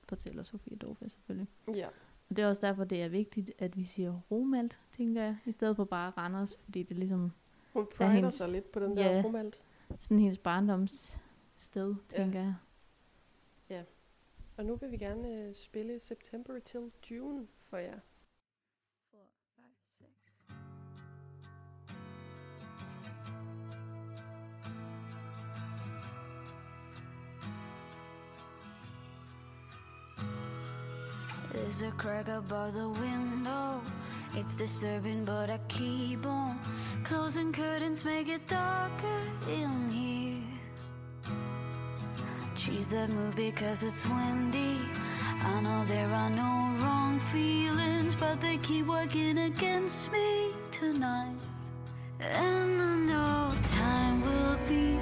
fortæller 0.09 0.43
Sofie 0.43 0.77
Dorfe 0.77 1.09
selvfølgelig. 1.09 1.47
Ja. 1.75 1.87
Og 2.29 2.37
det 2.37 2.43
er 2.43 2.47
også 2.47 2.67
derfor, 2.67 2.83
det 2.83 3.03
er 3.03 3.09
vigtigt, 3.09 3.51
at 3.59 3.77
vi 3.77 3.83
siger 3.83 4.19
Romalt, 4.31 4.79
tænker 4.91 5.23
jeg, 5.23 5.37
i 5.45 5.51
stedet 5.51 5.75
for 5.75 5.83
bare 5.83 6.09
Randers, 6.09 6.57
fordi 6.63 6.83
det 6.83 6.95
er 6.95 6.99
ligesom 6.99 7.31
Hun 7.77 7.85
er 7.91 7.95
prider 7.97 8.11
hendes- 8.11 8.33
sig 8.33 8.49
lidt 8.49 8.71
på 8.71 8.79
den 8.79 8.97
Ja. 8.97 9.03
der 9.03 9.23
Romalt. 9.23 9.59
sådan 10.01 10.19
hendes 10.19 10.37
barndomssted, 10.37 11.95
Ja. 12.11 12.17
tænker 12.17 12.39
jeg. 12.39 12.55
Og 14.57 14.65
nu 14.65 14.75
vil 14.75 14.91
vi 14.91 14.97
gerne 14.97 15.29
øh, 15.33 15.55
spille 15.55 15.99
September 15.99 16.59
till 16.59 16.91
June 17.11 17.47
for 17.69 17.77
jer. 17.77 17.99
There's 31.53 31.81
a 31.81 31.91
crack 31.97 32.27
above 32.29 32.73
the 32.73 32.89
window. 32.89 33.81
It's 34.33 34.55
disturbing, 34.55 35.25
but 35.25 35.49
I 35.49 35.57
keep 35.67 36.25
on 36.25 36.59
closing 37.07 37.53
curtains, 37.53 38.03
make 38.03 38.27
it 38.27 38.45
darker 38.47 39.21
in 39.49 39.89
here. 39.89 40.43
Choose 42.57 42.89
that 42.89 43.09
move 43.09 43.33
because 43.35 43.81
it's 43.81 44.05
windy. 44.05 44.77
I 45.41 45.61
know 45.61 45.85
there 45.85 46.11
are 46.11 46.29
no 46.29 46.53
wrong 46.81 47.17
feelings, 47.31 48.13
but 48.15 48.41
they 48.41 48.57
keep 48.57 48.87
working 48.87 49.37
against 49.37 50.11
me 50.11 50.51
tonight. 50.69 51.37
And 52.19 52.81
I 52.81 52.95
know 53.09 53.53
time 53.79 54.21
will 54.25 54.57
be 54.67 54.99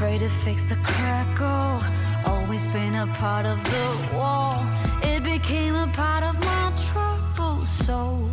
afraid 0.00 0.20
to 0.20 0.30
fix 0.30 0.64
the 0.64 0.76
crackle. 0.76 1.78
Always 2.24 2.66
been 2.68 2.94
a 2.94 3.06
part 3.18 3.44
of 3.44 3.62
the 3.64 4.16
wall. 4.16 4.64
It 5.02 5.22
became 5.22 5.74
a 5.74 5.88
part 5.88 6.22
of 6.24 6.40
my 6.40 6.72
troubled 6.88 7.68
soul. 7.68 8.30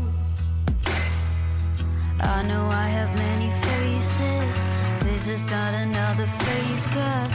I 2.21 2.41
know 2.43 2.65
I 2.67 2.87
have 2.97 3.13
many 3.17 3.49
faces. 3.67 4.55
This 5.03 5.27
is 5.27 5.45
not 5.47 5.73
another 5.73 6.27
phase, 6.45 6.85
cause 6.87 7.33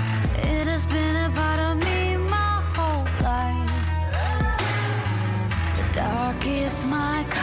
it 0.54 0.66
has 0.66 0.86
been 0.86 1.16
a 1.26 1.30
part 1.40 1.60
of 1.60 1.76
me 1.76 2.16
my 2.16 2.54
whole 2.74 3.04
life. 3.30 3.70
The 5.76 5.84
dark 5.92 6.46
is 6.46 6.86
my 6.86 7.26
comfort 7.28 7.41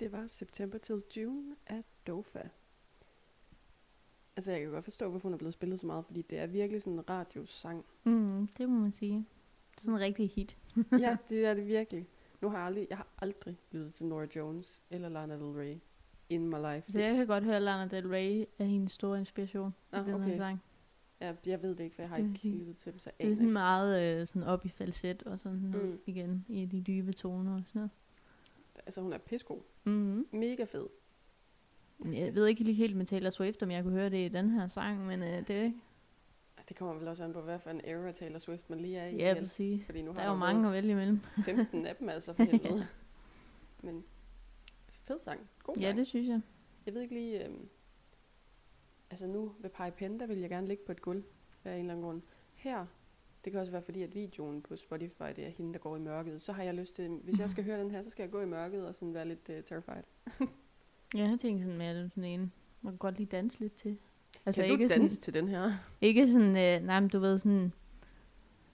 Det 0.00 0.12
var 0.12 0.26
September 0.26 0.78
til 0.78 1.02
June 1.16 1.56
af 1.66 1.84
Dofa. 2.06 2.42
Altså, 4.36 4.52
jeg 4.52 4.60
kan 4.60 4.70
godt 4.70 4.84
forstå, 4.84 5.08
hvorfor 5.08 5.28
hun 5.28 5.34
er 5.34 5.38
blevet 5.38 5.54
spillet 5.54 5.80
så 5.80 5.86
meget, 5.86 6.04
fordi 6.04 6.22
det 6.22 6.38
er 6.38 6.46
virkelig 6.46 6.82
sådan 6.82 6.92
en 6.98 7.10
radiosang. 7.10 7.84
Mm, 8.04 8.48
det 8.58 8.68
må 8.68 8.80
man 8.80 8.92
sige. 8.92 9.16
Det 9.70 9.76
er 9.76 9.80
sådan 9.80 9.94
en 9.94 10.00
rigtig 10.00 10.30
hit. 10.30 10.56
ja, 11.00 11.16
det 11.30 11.44
er 11.44 11.54
det 11.54 11.66
virkelig. 11.66 12.06
Nu 12.40 12.48
har 12.48 12.58
jeg 12.58 12.66
aldrig, 12.66 12.86
jeg 12.90 12.96
har 12.96 13.06
aldrig 13.18 13.56
lyttet 13.72 13.94
til 13.94 14.06
Nora 14.06 14.26
Jones 14.36 14.82
eller 14.90 15.08
Lana 15.08 15.34
Del 15.34 15.42
Rey 15.42 15.76
in 16.28 16.46
my 16.46 16.56
life. 16.74 16.92
Så 16.92 17.00
jeg 17.00 17.14
kan 17.16 17.26
godt 17.26 17.44
høre, 17.44 17.56
at 17.56 17.62
Lana 17.62 17.88
Del 17.96 18.08
Rey 18.08 18.44
er 18.58 18.64
hendes 18.64 18.92
store 18.92 19.18
inspiration 19.18 19.74
Nå, 19.92 19.98
i 19.98 20.00
den 20.00 20.08
her 20.10 20.14
okay. 20.14 20.36
sang. 20.36 20.62
Ja, 21.20 21.34
jeg 21.46 21.62
ved 21.62 21.74
det 21.74 21.84
ikke, 21.84 21.94
for 21.96 22.02
jeg 22.02 22.08
har 22.08 22.16
ikke 22.16 22.48
lyttet 22.48 22.76
til 22.76 22.92
dem, 22.92 22.98
så 22.98 23.10
Det 23.20 23.30
er 23.30 23.34
sådan 23.34 23.52
meget 23.52 24.20
øh, 24.20 24.26
sådan 24.26 24.42
op 24.48 24.64
i 24.64 24.68
falset 24.68 25.22
og 25.22 25.38
sådan 25.38 25.60
Mm. 25.82 26.00
igen 26.06 26.44
i 26.48 26.66
de 26.66 26.80
dybe 26.82 27.12
toner 27.12 27.54
og 27.54 27.62
sådan 27.66 27.78
noget. 27.78 27.90
Altså, 28.88 29.00
hun 29.00 29.12
er 29.12 29.18
pisko. 29.18 29.64
Mm-hmm. 29.84 30.28
Mega 30.32 30.64
fed. 30.64 30.86
Jeg 32.12 32.34
ved 32.34 32.46
ikke 32.46 32.62
lige 32.64 32.74
helt 32.74 32.96
med 32.96 33.06
Taylor 33.06 33.30
Swift, 33.30 33.62
om 33.62 33.70
jeg 33.70 33.82
kunne 33.82 33.92
høre 33.92 34.10
det 34.10 34.24
i 34.24 34.28
den 34.28 34.50
her 34.50 34.66
sang, 34.66 35.06
men 35.06 35.22
øh, 35.22 35.28
det 35.48 35.50
er 35.50 35.62
ikke. 35.62 35.80
Det 36.68 36.76
kommer 36.76 36.94
vel 36.94 37.08
også 37.08 37.24
an 37.24 37.32
på, 37.32 37.40
hvad 37.40 37.58
for 37.58 37.70
en 37.70 37.80
era 37.84 38.12
Taylor 38.12 38.38
Swift 38.38 38.70
man 38.70 38.80
lige 38.80 38.98
er 38.98 39.06
i. 39.06 39.16
Ja, 39.16 39.28
vel? 39.34 39.38
præcis. 39.42 39.86
Fordi 39.86 40.02
nu 40.02 40.12
Der 40.12 40.14
har 40.14 40.20
er 40.20 40.26
jo 40.26 40.32
der 40.32 40.38
mange 40.38 40.66
at 40.66 40.72
vælge 40.72 40.90
imellem. 40.92 41.20
været 41.36 41.44
15 41.44 41.86
af 41.86 41.96
dem, 41.96 42.08
altså 42.08 42.32
for 42.32 42.42
helvede. 42.52 42.86
Men 43.82 44.04
fed 44.90 45.18
sang. 45.18 45.40
God 45.62 45.74
sang. 45.74 45.82
Ja, 45.82 45.92
det 45.92 46.06
synes 46.06 46.28
jeg. 46.28 46.40
Jeg 46.86 46.94
ved 46.94 47.02
ikke 47.02 47.14
lige... 47.14 47.44
Øhm, 47.46 47.68
altså 49.10 49.26
nu 49.26 49.52
ved 49.58 49.70
Pi 49.70 49.90
Pen, 49.96 50.20
der 50.20 50.26
vil 50.26 50.38
jeg 50.38 50.50
gerne 50.50 50.66
ligge 50.68 50.82
på 50.86 50.92
et 50.92 51.02
gulv 51.02 51.22
af 51.64 51.72
en 51.74 51.78
eller 51.80 51.92
anden 51.92 52.04
grund. 52.04 52.22
Her, 52.54 52.86
det 53.48 53.52
kan 53.52 53.60
også 53.60 53.72
være 53.72 53.82
fordi, 53.82 54.02
at 54.02 54.14
videoen 54.14 54.62
på 54.62 54.76
Spotify, 54.76 55.22
det 55.36 55.46
er 55.46 55.50
hende, 55.50 55.72
der 55.72 55.78
går 55.78 55.96
i 55.96 56.00
mørket. 56.00 56.42
Så 56.42 56.52
har 56.52 56.62
jeg 56.62 56.74
lyst 56.74 56.94
til, 56.94 57.08
hvis 57.24 57.40
jeg 57.40 57.50
skal 57.50 57.64
høre 57.64 57.80
den 57.80 57.90
her, 57.90 58.02
så 58.02 58.10
skal 58.10 58.22
jeg 58.22 58.30
gå 58.30 58.40
i 58.40 58.46
mørket 58.46 58.86
og 58.86 58.94
sådan 58.94 59.14
være 59.14 59.28
lidt 59.28 59.48
uh, 59.48 59.54
terrified. 59.64 60.02
Jeg 61.14 61.28
har 61.28 61.36
tænkt 61.36 61.62
sådan 61.62 61.78
mere 61.78 62.08
sådan 62.08 62.24
en, 62.24 62.52
man 62.82 62.92
kan 62.92 62.98
godt 62.98 63.16
lige 63.16 63.26
danse 63.26 63.60
lidt 63.60 63.74
til. 63.74 63.96
Altså 64.46 64.62
kan 64.62 64.68
du 64.68 64.72
ikke 64.72 64.88
danse 64.88 65.14
sådan, 65.14 65.22
til 65.22 65.34
den 65.34 65.48
her? 65.48 65.72
ikke 66.00 66.32
sådan, 66.32 66.56
øh, 66.56 66.86
nej, 66.86 67.00
men 67.00 67.08
du 67.08 67.18
ved 67.18 67.38
sådan, 67.38 67.72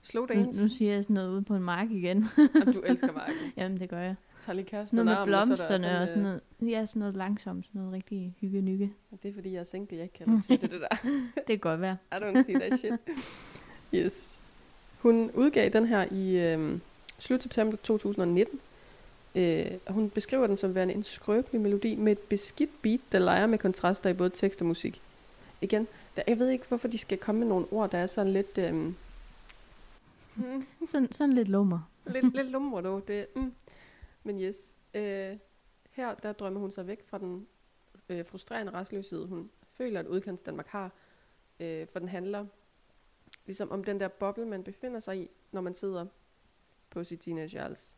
Slow 0.01 0.25
nu, 0.25 0.33
dance? 0.33 0.63
nu 0.63 0.69
siger 0.69 0.93
jeg 0.93 1.03
sådan 1.03 1.13
noget 1.13 1.29
ude 1.29 1.43
på 1.43 1.55
en 1.55 1.63
mark 1.63 1.91
igen. 1.91 2.17
Jamen, 2.55 2.73
du 2.73 2.81
elsker 2.85 3.11
marken. 3.11 3.51
Jamen, 3.57 3.79
det 3.79 3.89
gør 3.89 3.99
jeg. 3.99 4.15
Tager 4.39 4.55
lige 4.55 4.65
kæresten 4.65 4.97
Sådan 4.97 5.05
noget 5.05 5.27
med 5.27 5.35
armen, 5.35 5.51
og 5.51 5.57
så 5.57 5.67
blomsterne 5.67 6.01
og 6.01 6.07
sådan 6.07 6.23
noget. 6.23 6.41
Ja, 6.61 6.85
sådan 6.85 6.99
noget 6.99 7.15
langsomt, 7.15 7.65
sådan 7.65 7.81
noget 7.81 7.93
rigtig 7.93 8.35
hygge-nygge. 8.41 8.93
Det 9.23 9.29
er 9.29 9.33
fordi, 9.33 9.51
jeg 9.51 9.59
er 9.59 9.63
single, 9.63 9.97
jeg 9.97 10.03
ikke 10.03 10.13
kan 10.13 10.41
sige 10.41 10.57
det, 10.57 10.71
det 10.71 10.81
der. 10.81 10.95
Det 11.35 11.45
kan 11.47 11.59
godt 11.59 11.81
være. 11.81 11.97
I 12.11 12.15
don't 12.15 12.43
see 12.43 12.55
that 12.55 12.79
shit. 12.79 12.93
Yes. 13.93 14.39
Hun 15.05 15.31
udgav 15.33 15.69
den 15.69 15.85
her 15.85 16.07
i 16.11 16.37
øhm, 16.37 16.81
slut 17.19 17.43
september 17.43 17.77
2019. 17.77 18.59
Øh, 19.35 19.71
og 19.85 19.93
hun 19.93 20.09
beskriver 20.09 20.47
den 20.47 20.57
som 20.57 20.75
værende 20.75 20.93
en 20.93 21.03
skrøbelig 21.03 21.61
melodi 21.61 21.95
med 21.95 22.11
et 22.11 22.19
beskidt 22.19 22.81
beat, 22.81 22.99
der 23.11 23.19
leger 23.19 23.45
med 23.45 23.57
kontraster 23.57 24.09
i 24.09 24.13
både 24.13 24.29
tekst 24.29 24.61
og 24.61 24.67
musik. 24.67 25.01
Igen, 25.61 25.87
der, 26.15 26.23
jeg 26.27 26.39
ved 26.39 26.49
ikke, 26.49 26.65
hvorfor 26.67 26.87
de 26.87 26.97
skal 26.97 27.17
komme 27.17 27.39
med 27.39 27.47
nogle 27.47 27.65
ord, 27.71 27.91
der 27.91 27.97
er 27.97 28.05
sådan 28.05 28.33
lidt... 28.33 28.57
Øhm, 28.57 28.95
mm, 30.35 30.65
Sådan, 30.87 31.11
sådan 31.11 31.33
lidt 31.33 31.47
lummer. 31.47 31.89
lidt, 32.05 32.33
lidt 32.37 32.49
lumre 32.49 32.81
dog. 32.81 33.07
Det, 33.07 33.27
mm. 33.35 33.53
Men 34.23 34.41
yes. 34.41 34.73
Øh, 34.93 35.37
her 35.91 36.15
der 36.15 36.31
drømmer 36.33 36.59
hun 36.59 36.71
sig 36.71 36.87
væk 36.87 37.07
fra 37.09 37.17
den 37.17 37.47
øh, 38.09 38.25
frustrerende 38.25 38.73
restløshed, 38.73 39.25
hun 39.25 39.49
føler, 39.77 39.99
at 39.99 40.07
udkants 40.07 40.43
Danmark 40.43 40.67
har. 40.67 40.91
Øh, 41.59 41.87
for 41.91 41.99
den 41.99 42.09
handler 42.09 42.45
ligesom 43.45 43.71
om 43.71 43.83
den 43.83 43.99
der 43.99 44.07
boble, 44.07 44.45
man 44.45 44.63
befinder 44.63 44.99
sig 44.99 45.17
i, 45.21 45.29
når 45.51 45.61
man 45.61 45.73
sidder 45.75 46.05
på 46.89 47.03
sit 47.03 47.19
teenagehjærelse 47.19 47.95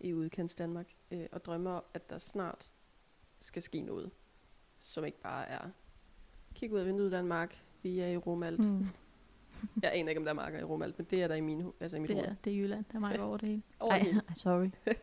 i 0.00 0.14
udkants 0.14 0.54
Danmark, 0.54 0.86
øh, 1.10 1.26
og 1.32 1.44
drømmer, 1.44 1.80
at 1.94 2.10
der 2.10 2.18
snart 2.18 2.70
skal 3.40 3.62
ske 3.62 3.80
noget, 3.80 4.10
som 4.78 5.04
ikke 5.04 5.20
bare 5.20 5.48
er 5.48 5.70
kig 6.54 6.72
ud 6.72 6.78
af 6.78 6.86
vinduet, 6.86 7.10
der 7.12 7.16
er 7.18 7.22
en 7.22 7.28
mark, 7.28 7.64
vi 7.82 8.00
er 8.00 8.06
i 8.06 8.16
Romalt. 8.16 8.60
Mm. 8.70 8.86
Jeg 9.82 9.92
aner 9.94 10.08
ikke, 10.08 10.18
om 10.18 10.24
der 10.24 10.30
er 10.30 10.34
marker 10.36 10.58
i 10.58 10.62
Romalt, 10.64 10.98
men 10.98 11.06
det 11.10 11.22
er 11.22 11.28
der 11.28 11.34
i, 11.34 11.40
min, 11.40 11.72
altså 11.80 11.96
i 11.96 12.00
mit 12.00 12.08
Det 12.08 12.16
hoved. 12.16 12.28
er, 12.28 12.34
det 12.44 12.52
er 12.52 12.56
Jylland, 12.56 12.84
der 12.84 12.96
er 12.96 13.00
meget 13.00 13.20
over 13.20 13.36
det 13.36 13.48
hele. 13.48 13.62
Over 13.80 13.92
Ej, 13.92 13.98
hele. 13.98 14.22
sorry. 14.36 14.68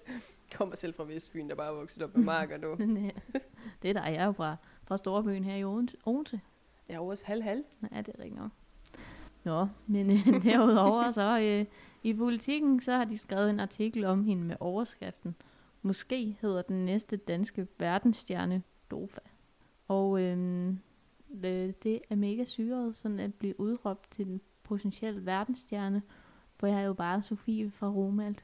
kommer 0.58 0.76
selv 0.76 0.94
fra 0.94 1.04
Vestfyn, 1.04 1.50
der 1.50 1.56
bare 1.56 1.70
er 1.70 1.76
vokset 1.76 2.04
op 2.04 2.16
med 2.18 2.26
marker, 2.26 2.72
øh, 2.72 2.80
det 3.82 3.90
er 3.90 3.94
der, 3.94 4.08
jeg 4.08 4.16
er 4.16 4.26
jo 4.26 4.32
fra, 4.32 4.56
fra 4.84 4.98
Storbyen 4.98 5.44
her 5.44 5.56
i 5.56 5.64
Odense. 5.64 6.42
Jeg 6.88 6.94
er 6.94 6.98
jo 6.98 7.08
også 7.08 7.26
halv-halv. 7.26 7.64
Ja, 7.92 7.98
det 7.98 8.08
er 8.16 8.20
rigtigt 8.20 8.36
nok. 8.36 8.52
Nå, 9.44 9.68
men 9.88 10.12
øh, 10.12 10.44
derudover 10.44 11.12
så 11.12 11.40
øh, 11.40 11.66
i 12.04 12.14
politikken, 12.14 12.82
så 12.82 12.92
har 12.92 13.06
de 13.06 13.18
skrevet 13.18 13.50
en 13.50 13.60
artikel 13.60 14.06
om 14.06 14.24
hende 14.24 14.44
med 14.44 14.56
overskriften. 14.60 15.36
Måske 15.82 16.38
hedder 16.42 16.62
den 16.62 16.86
næste 16.86 17.18
danske 17.18 17.68
verdensstjerne 17.78 18.64
Dofa. 18.92 19.20
Og 19.88 20.22
øhm, 20.22 20.70
øh, 20.70 20.76
det, 21.42 21.84
det 21.84 22.02
er 22.10 22.16
mega 22.16 22.44
syret 22.44 22.96
sådan 22.96 23.20
at 23.20 23.34
blive 23.34 23.60
udråbt 23.60 24.12
til 24.12 24.26
den 24.26 24.42
potentielle 24.64 25.26
verdensstjerne, 25.26 26.02
for 26.56 26.68
jeg 26.68 26.82
er 26.82 26.86
jo 26.86 26.94
bare 26.94 27.22
Sofie 27.22 27.72
fra 27.72 27.90
Romalt. 27.90 28.44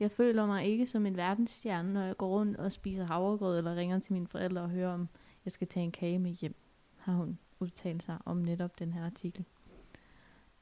Jeg 0.00 0.10
føler 0.10 0.46
mig 0.46 0.64
ikke 0.64 0.86
som 0.86 1.06
en 1.06 1.16
verdensstjerne, 1.16 1.92
når 1.92 2.02
jeg 2.02 2.16
går 2.16 2.28
rundt 2.28 2.56
og 2.56 2.72
spiser 2.72 3.04
havregrød 3.04 3.58
eller 3.58 3.76
ringer 3.76 3.98
til 3.98 4.12
mine 4.12 4.26
forældre 4.26 4.62
og 4.62 4.70
hører, 4.70 4.92
om 4.94 5.08
jeg 5.44 5.52
skal 5.52 5.66
tage 5.66 5.84
en 5.84 5.92
kage 5.92 6.18
med 6.18 6.30
hjem, 6.30 6.54
har 6.96 7.12
hun 7.12 7.38
udtalt 7.60 8.02
sig 8.02 8.18
om 8.24 8.36
netop 8.36 8.78
den 8.78 8.92
her 8.92 9.04
artikel. 9.04 9.44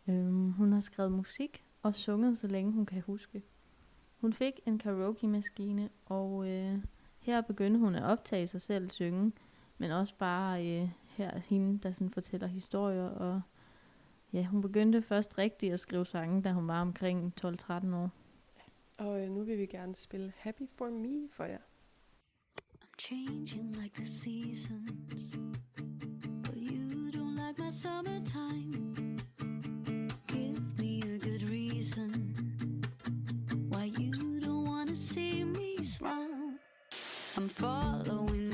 Øhm, 0.08 0.50
hun 0.50 0.72
har 0.72 0.80
skrevet 0.80 1.12
musik 1.12 1.64
og 1.82 1.94
sunget, 1.94 2.38
så 2.38 2.46
længe 2.46 2.72
hun 2.72 2.86
kan 2.86 3.02
huske. 3.02 3.42
Hun 4.20 4.32
fik 4.32 4.60
en 4.66 4.78
karaoke-maskine, 4.78 5.88
og 6.06 6.48
øh, 6.48 6.78
her 7.18 7.40
begyndte 7.40 7.80
hun 7.80 7.94
at 7.94 8.02
optage 8.02 8.48
sig 8.48 8.60
selv 8.60 8.90
synge, 8.90 9.32
men 9.78 9.90
også 9.90 10.14
bare 10.18 10.66
øh, 10.66 10.88
her 11.06 11.30
er 11.30 11.38
hende, 11.38 11.78
der 11.78 11.92
sådan 11.92 12.10
fortæller 12.10 12.46
historier, 12.46 13.08
og 13.08 13.40
ja, 14.32 14.44
hun 14.44 14.62
begyndte 14.62 15.02
først 15.02 15.38
rigtigt 15.38 15.72
at 15.72 15.80
skrive 15.80 16.06
sange, 16.06 16.42
da 16.42 16.52
hun 16.52 16.68
var 16.68 16.80
omkring 16.80 17.34
12-13 17.44 17.94
år. 17.94 18.10
Og 18.98 19.20
øh, 19.20 19.30
nu 19.30 19.42
vil 19.42 19.58
vi 19.58 19.66
gerne 19.66 19.94
spille 19.94 20.32
Happy 20.36 20.62
For 20.78 20.90
Me 20.90 21.28
for 21.32 21.44
jer. 21.44 21.58
I'm 22.82 22.94
changing 22.98 23.76
like 23.82 23.94
the 23.94 24.06
seasons, 24.06 25.36
but 26.42 26.56
you 26.56 27.10
don't 27.10 27.36
like 27.36 27.58
my 27.58 27.70
summertime. 27.70 28.85
I'm 37.38 37.50
following 37.50 38.45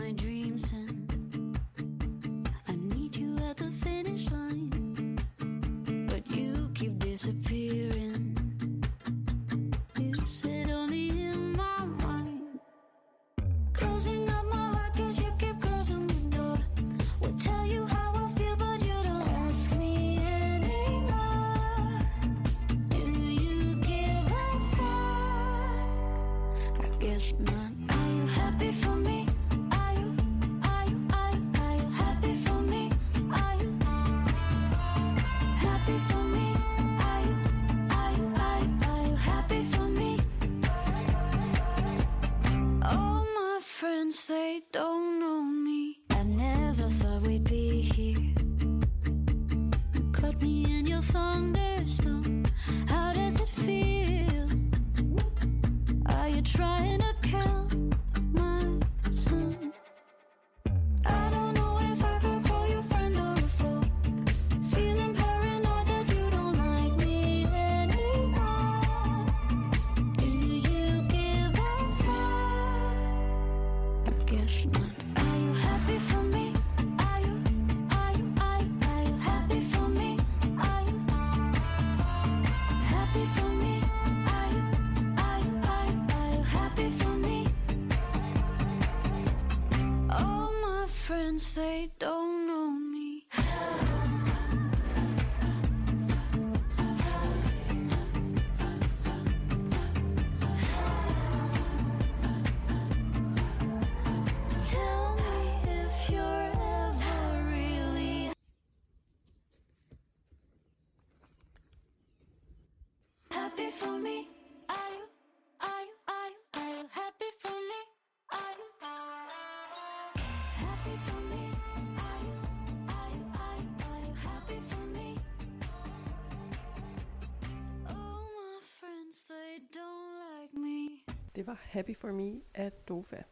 Det 131.43 131.47
var 131.49 131.59
Happy 131.63 131.97
For 131.97 132.13
Me 132.13 132.41
af 132.55 132.73
Dofa. 132.73 133.23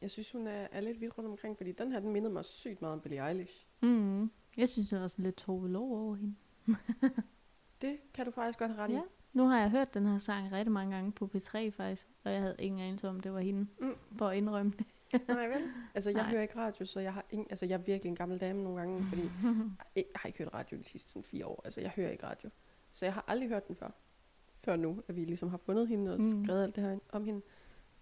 Jeg 0.00 0.10
synes, 0.10 0.32
hun 0.32 0.46
er, 0.46 0.68
er 0.72 0.80
lidt 0.80 1.00
vild 1.00 1.18
rundt 1.18 1.30
omkring, 1.30 1.56
fordi 1.56 1.72
den 1.72 1.92
her, 1.92 2.00
den 2.00 2.10
mindede 2.12 2.32
mig 2.32 2.44
sygt 2.44 2.80
meget 2.82 2.92
om 2.92 3.00
Billie 3.00 3.28
Eilish. 3.28 3.66
Mm. 3.80 4.30
Jeg 4.56 4.68
synes, 4.68 4.88
det 4.88 5.00
var 5.00 5.08
sådan 5.08 5.22
lidt 5.24 5.36
Tove 5.36 5.68
Lo 5.70 5.82
over 5.92 6.14
hende. 6.14 6.34
Det 7.82 7.96
kan 8.14 8.24
du 8.24 8.30
faktisk 8.30 8.58
godt 8.58 8.70
have 8.70 8.84
ret 8.84 8.90
i. 8.90 8.94
Ja. 8.94 9.00
Nu 9.32 9.46
har 9.46 9.60
jeg 9.60 9.70
hørt 9.70 9.94
den 9.94 10.06
her 10.06 10.18
sang 10.18 10.52
rigtig 10.52 10.72
mange 10.72 10.94
gange 10.94 11.12
på 11.12 11.30
P3 11.34 11.68
faktisk, 11.68 12.08
og 12.24 12.32
jeg 12.32 12.40
havde 12.40 12.56
ingen 12.58 12.80
anelse 12.80 13.08
om, 13.08 13.20
det 13.20 13.32
var 13.32 13.40
hende, 13.40 13.66
Mm. 13.80 13.94
for 14.18 14.28
at 14.28 14.36
indrømme 14.36 14.72
det. 14.78 14.86
Nej, 15.28 15.46
vel? 15.48 15.72
Altså, 15.94 16.10
jeg 16.10 16.16
Nej. 16.22 16.30
hører 16.30 16.42
ikke 16.42 16.56
radio, 16.56 16.84
så 16.86 17.00
jeg 17.00 17.14
har 17.14 17.24
ingen, 17.30 17.46
altså, 17.50 17.66
jeg 17.66 17.74
er 17.74 17.78
virkelig 17.78 18.10
en 18.10 18.16
gammel 18.16 18.40
dame 18.40 18.62
nogle 18.62 18.78
gange, 18.78 19.04
fordi 19.08 19.22
jeg 19.96 20.04
har 20.16 20.26
ikke 20.26 20.38
hørt 20.38 20.54
radio 20.54 20.78
de 20.78 20.84
sidste 20.84 21.10
sådan, 21.10 21.24
fire 21.24 21.46
år. 21.46 21.60
Altså, 21.64 21.80
jeg 21.80 21.90
hører 21.90 22.10
ikke 22.10 22.26
radio. 22.26 22.50
Så 22.92 23.06
jeg 23.06 23.14
har 23.14 23.24
aldrig 23.28 23.48
hørt 23.48 23.68
den 23.68 23.76
før. 23.76 23.90
Før 24.64 24.76
nu, 24.76 25.02
at 25.08 25.16
vi 25.16 25.24
ligesom 25.24 25.48
har 25.48 25.56
fundet 25.56 25.88
hende 25.88 26.12
og 26.12 26.20
Mm. 26.20 26.44
skrevet 26.44 26.62
alt 26.62 26.76
det 26.76 26.84
her 26.84 26.98
om 27.12 27.24
hende. 27.24 27.40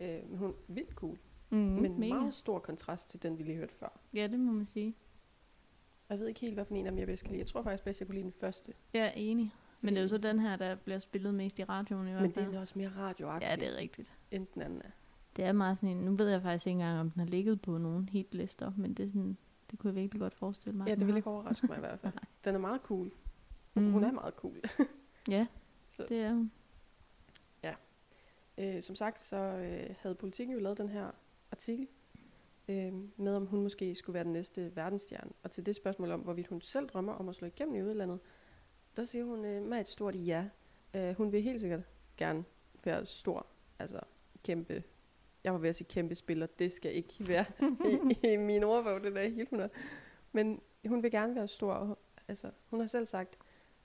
Øh, 0.00 0.18
men 0.28 0.38
hun 0.38 0.48
er 0.48 0.52
vildt 0.68 0.90
cool. 0.94 1.18
Mm, 1.50 1.58
men 1.58 2.00
mega. 2.00 2.14
meget 2.14 2.34
stor 2.34 2.58
kontrast 2.58 3.10
til 3.10 3.22
den, 3.22 3.38
vi 3.38 3.42
lige 3.42 3.56
hørte 3.56 3.74
før. 3.74 3.98
Ja, 4.14 4.26
det 4.26 4.40
må 4.40 4.52
man 4.52 4.66
sige. 4.66 4.94
Og 6.08 6.14
jeg 6.14 6.20
ved 6.20 6.28
ikke 6.28 6.40
helt, 6.40 6.54
hvad 6.54 6.64
for 6.64 6.74
en 6.74 6.86
af 6.86 6.92
dem, 6.92 6.98
jeg 6.98 7.06
bedst 7.06 7.22
kan 7.22 7.30
lide. 7.30 7.38
Jeg 7.40 7.46
tror 7.46 7.62
faktisk 7.62 7.84
bedst, 7.84 8.00
jeg 8.00 8.06
kunne 8.08 8.14
lide 8.14 8.24
den 8.24 8.32
første. 8.40 8.72
Jeg 8.94 9.06
er 9.06 9.10
enig. 9.16 9.52
Men 9.80 9.94
det 9.94 9.98
er 9.98 10.02
jo 10.02 10.08
så 10.08 10.14
Fordi- 10.14 10.28
den 10.28 10.38
her, 10.38 10.56
der 10.56 10.74
bliver 10.74 10.98
spillet 10.98 11.34
mest 11.34 11.58
i 11.58 11.64
radioen 11.64 12.08
i 12.08 12.10
hvert 12.10 12.22
Men 12.22 12.32
fald. 12.32 12.46
den 12.46 12.54
er 12.54 12.60
også 12.60 12.78
mere 12.78 12.88
radioagtig, 12.96 13.46
Ja, 13.48 13.56
det 13.56 13.68
er 13.68 13.76
rigtigt. 13.76 14.12
end 14.30 14.46
den 14.54 14.62
anden 14.62 14.82
er. 14.84 14.90
Det 15.36 15.44
er 15.44 15.52
meget 15.52 15.76
sådan 15.78 15.96
en, 15.96 16.04
nu 16.04 16.16
ved 16.16 16.28
jeg 16.28 16.42
faktisk 16.42 16.66
ikke 16.66 16.74
engang, 16.74 17.00
om 17.00 17.10
den 17.10 17.20
har 17.20 17.26
ligget 17.26 17.60
på 17.62 17.78
nogen 17.78 18.08
hitlister, 18.08 18.72
men 18.76 18.94
det, 18.94 19.04
er 19.06 19.08
sådan, 19.10 19.36
det 19.70 19.78
kunne 19.78 19.88
jeg 19.88 19.94
virkelig 20.02 20.20
godt 20.20 20.34
forestille 20.34 20.76
mig. 20.76 20.86
Ja, 20.86 20.90
det 20.90 20.98
den 21.00 21.06
vil 21.06 21.12
har. 21.12 21.18
ikke 21.18 21.30
overraske 21.30 21.66
mig 21.66 21.76
i 21.76 21.80
hvert 21.80 21.98
fald. 22.00 22.12
Den 22.44 22.54
er 22.54 22.58
meget 22.58 22.80
cool. 22.82 23.10
Mhm. 23.74 23.92
Hun 23.92 24.04
er 24.04 24.12
meget 24.12 24.34
cool. 24.34 24.60
Ja, 25.28 25.46
Så- 26.00 26.14
det 26.14 26.22
er 26.22 26.32
hun. 26.32 26.50
Øh, 28.58 28.82
som 28.82 28.94
sagt, 28.96 29.20
så 29.20 29.36
øh, 29.36 29.94
havde 29.98 30.14
politikken 30.14 30.54
jo 30.54 30.60
lavet 30.60 30.78
den 30.78 30.88
her 30.88 31.10
artikel 31.52 31.88
øh, 32.68 32.92
med, 33.16 33.36
om 33.36 33.46
hun 33.46 33.62
måske 33.62 33.94
skulle 33.94 34.14
være 34.14 34.24
den 34.24 34.32
næste 34.32 34.76
verdensstjerne. 34.76 35.30
Og 35.42 35.50
til 35.50 35.66
det 35.66 35.76
spørgsmål 35.76 36.10
om, 36.10 36.20
hvorvidt 36.20 36.46
hun 36.46 36.60
selv 36.60 36.88
drømmer 36.88 37.12
om 37.12 37.28
at 37.28 37.34
slå 37.34 37.46
igennem 37.46 37.74
i 37.74 37.82
udlandet, 37.82 38.18
der 38.96 39.04
siger 39.04 39.24
hun 39.24 39.44
øh, 39.44 39.62
med 39.62 39.80
et 39.80 39.88
stort 39.88 40.14
ja. 40.16 40.44
Øh, 40.94 41.14
hun 41.16 41.32
vil 41.32 41.42
helt 41.42 41.60
sikkert 41.60 41.80
gerne 42.16 42.44
være 42.84 43.06
stor, 43.06 43.46
altså 43.78 44.00
kæmpe, 44.44 44.82
jeg 45.44 45.52
var 45.52 45.58
ved 45.58 45.68
at 45.68 45.76
sige 45.76 45.88
kæmpe 45.90 46.14
spiller, 46.14 46.46
det 46.46 46.72
skal 46.72 46.94
ikke 46.94 47.14
være 47.28 47.44
i, 48.24 48.28
i 48.32 48.36
min 48.36 48.62
ordbog, 48.64 49.02
det 49.02 49.14
der 49.14 49.22
helt 49.22 49.40
100. 49.42 49.70
Men 50.32 50.60
hun 50.86 51.02
vil 51.02 51.10
gerne 51.10 51.34
være 51.34 51.48
stor, 51.48 51.72
og, 51.72 51.98
altså 52.28 52.50
hun 52.70 52.80
har 52.80 52.86
selv 52.86 53.06
sagt, 53.06 53.38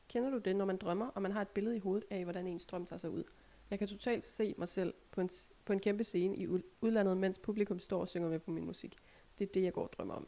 kender 0.07 0.29
du 0.29 0.37
det, 0.37 0.55
når 0.55 0.65
man 0.65 0.77
drømmer, 0.77 1.05
og 1.07 1.21
man 1.21 1.31
har 1.31 1.41
et 1.41 1.47
billede 1.47 1.75
i 1.75 1.79
hovedet 1.79 2.05
af, 2.09 2.23
hvordan 2.23 2.47
ens 2.47 2.65
drøm 2.65 2.85
tager 2.85 2.97
sig 2.97 3.09
ud? 3.09 3.23
Jeg 3.69 3.79
kan 3.79 3.87
totalt 3.87 4.23
se 4.23 4.55
mig 4.57 4.67
selv 4.67 4.93
på 5.11 5.21
en, 5.21 5.29
på 5.65 5.73
en 5.73 5.79
kæmpe 5.79 6.03
scene 6.03 6.35
i 6.37 6.47
ud- 6.47 6.61
udlandet, 6.81 7.17
mens 7.17 7.37
publikum 7.39 7.79
står 7.79 8.01
og 8.01 8.07
synger 8.07 8.29
med 8.29 8.39
på 8.39 8.51
min 8.51 8.65
musik. 8.65 8.95
Det 9.39 9.47
er 9.47 9.51
det, 9.53 9.63
jeg 9.63 9.73
går 9.73 9.83
og 9.83 9.89
drømmer 9.97 10.13
om. 10.13 10.27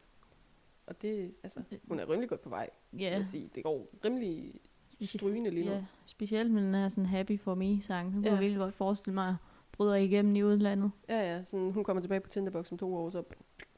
Og 0.87 1.01
det, 1.01 1.33
altså, 1.43 1.59
hun 1.87 1.99
er 1.99 2.09
rimelig 2.09 2.29
godt 2.29 2.41
på 2.41 2.49
vej, 2.49 2.69
ja. 2.99 3.15
vil 3.15 3.25
sige. 3.25 3.49
Det 3.55 3.63
går 3.63 3.87
rimelig 4.05 4.59
strygende 5.01 5.49
lige 5.49 5.65
nu. 5.65 5.71
ja, 5.71 5.85
specielt 6.05 6.51
med 6.51 6.61
den 6.63 6.73
her 6.73 6.89
sådan 6.89 7.05
Happy 7.05 7.39
For 7.39 7.55
Me-sang. 7.55 8.07
Nu 8.07 8.13
kunne 8.13 8.25
Ja. 8.27 8.31
jeg 8.31 8.39
virkelig 8.39 8.59
godt 8.59 8.73
forestille 8.73 9.13
mig, 9.13 9.35
bryder 9.71 9.95
igennem 9.95 10.35
i 10.35 10.43
udlandet. 10.43 10.91
Ja, 11.09 11.19
ja, 11.35 11.43
sådan, 11.43 11.71
hun 11.71 11.83
kommer 11.83 12.01
tilbage 12.01 12.19
på 12.21 12.29
Tinderbox 12.29 12.71
om 12.71 12.77
to 12.77 12.95
år, 12.95 13.09
så, 13.09 13.23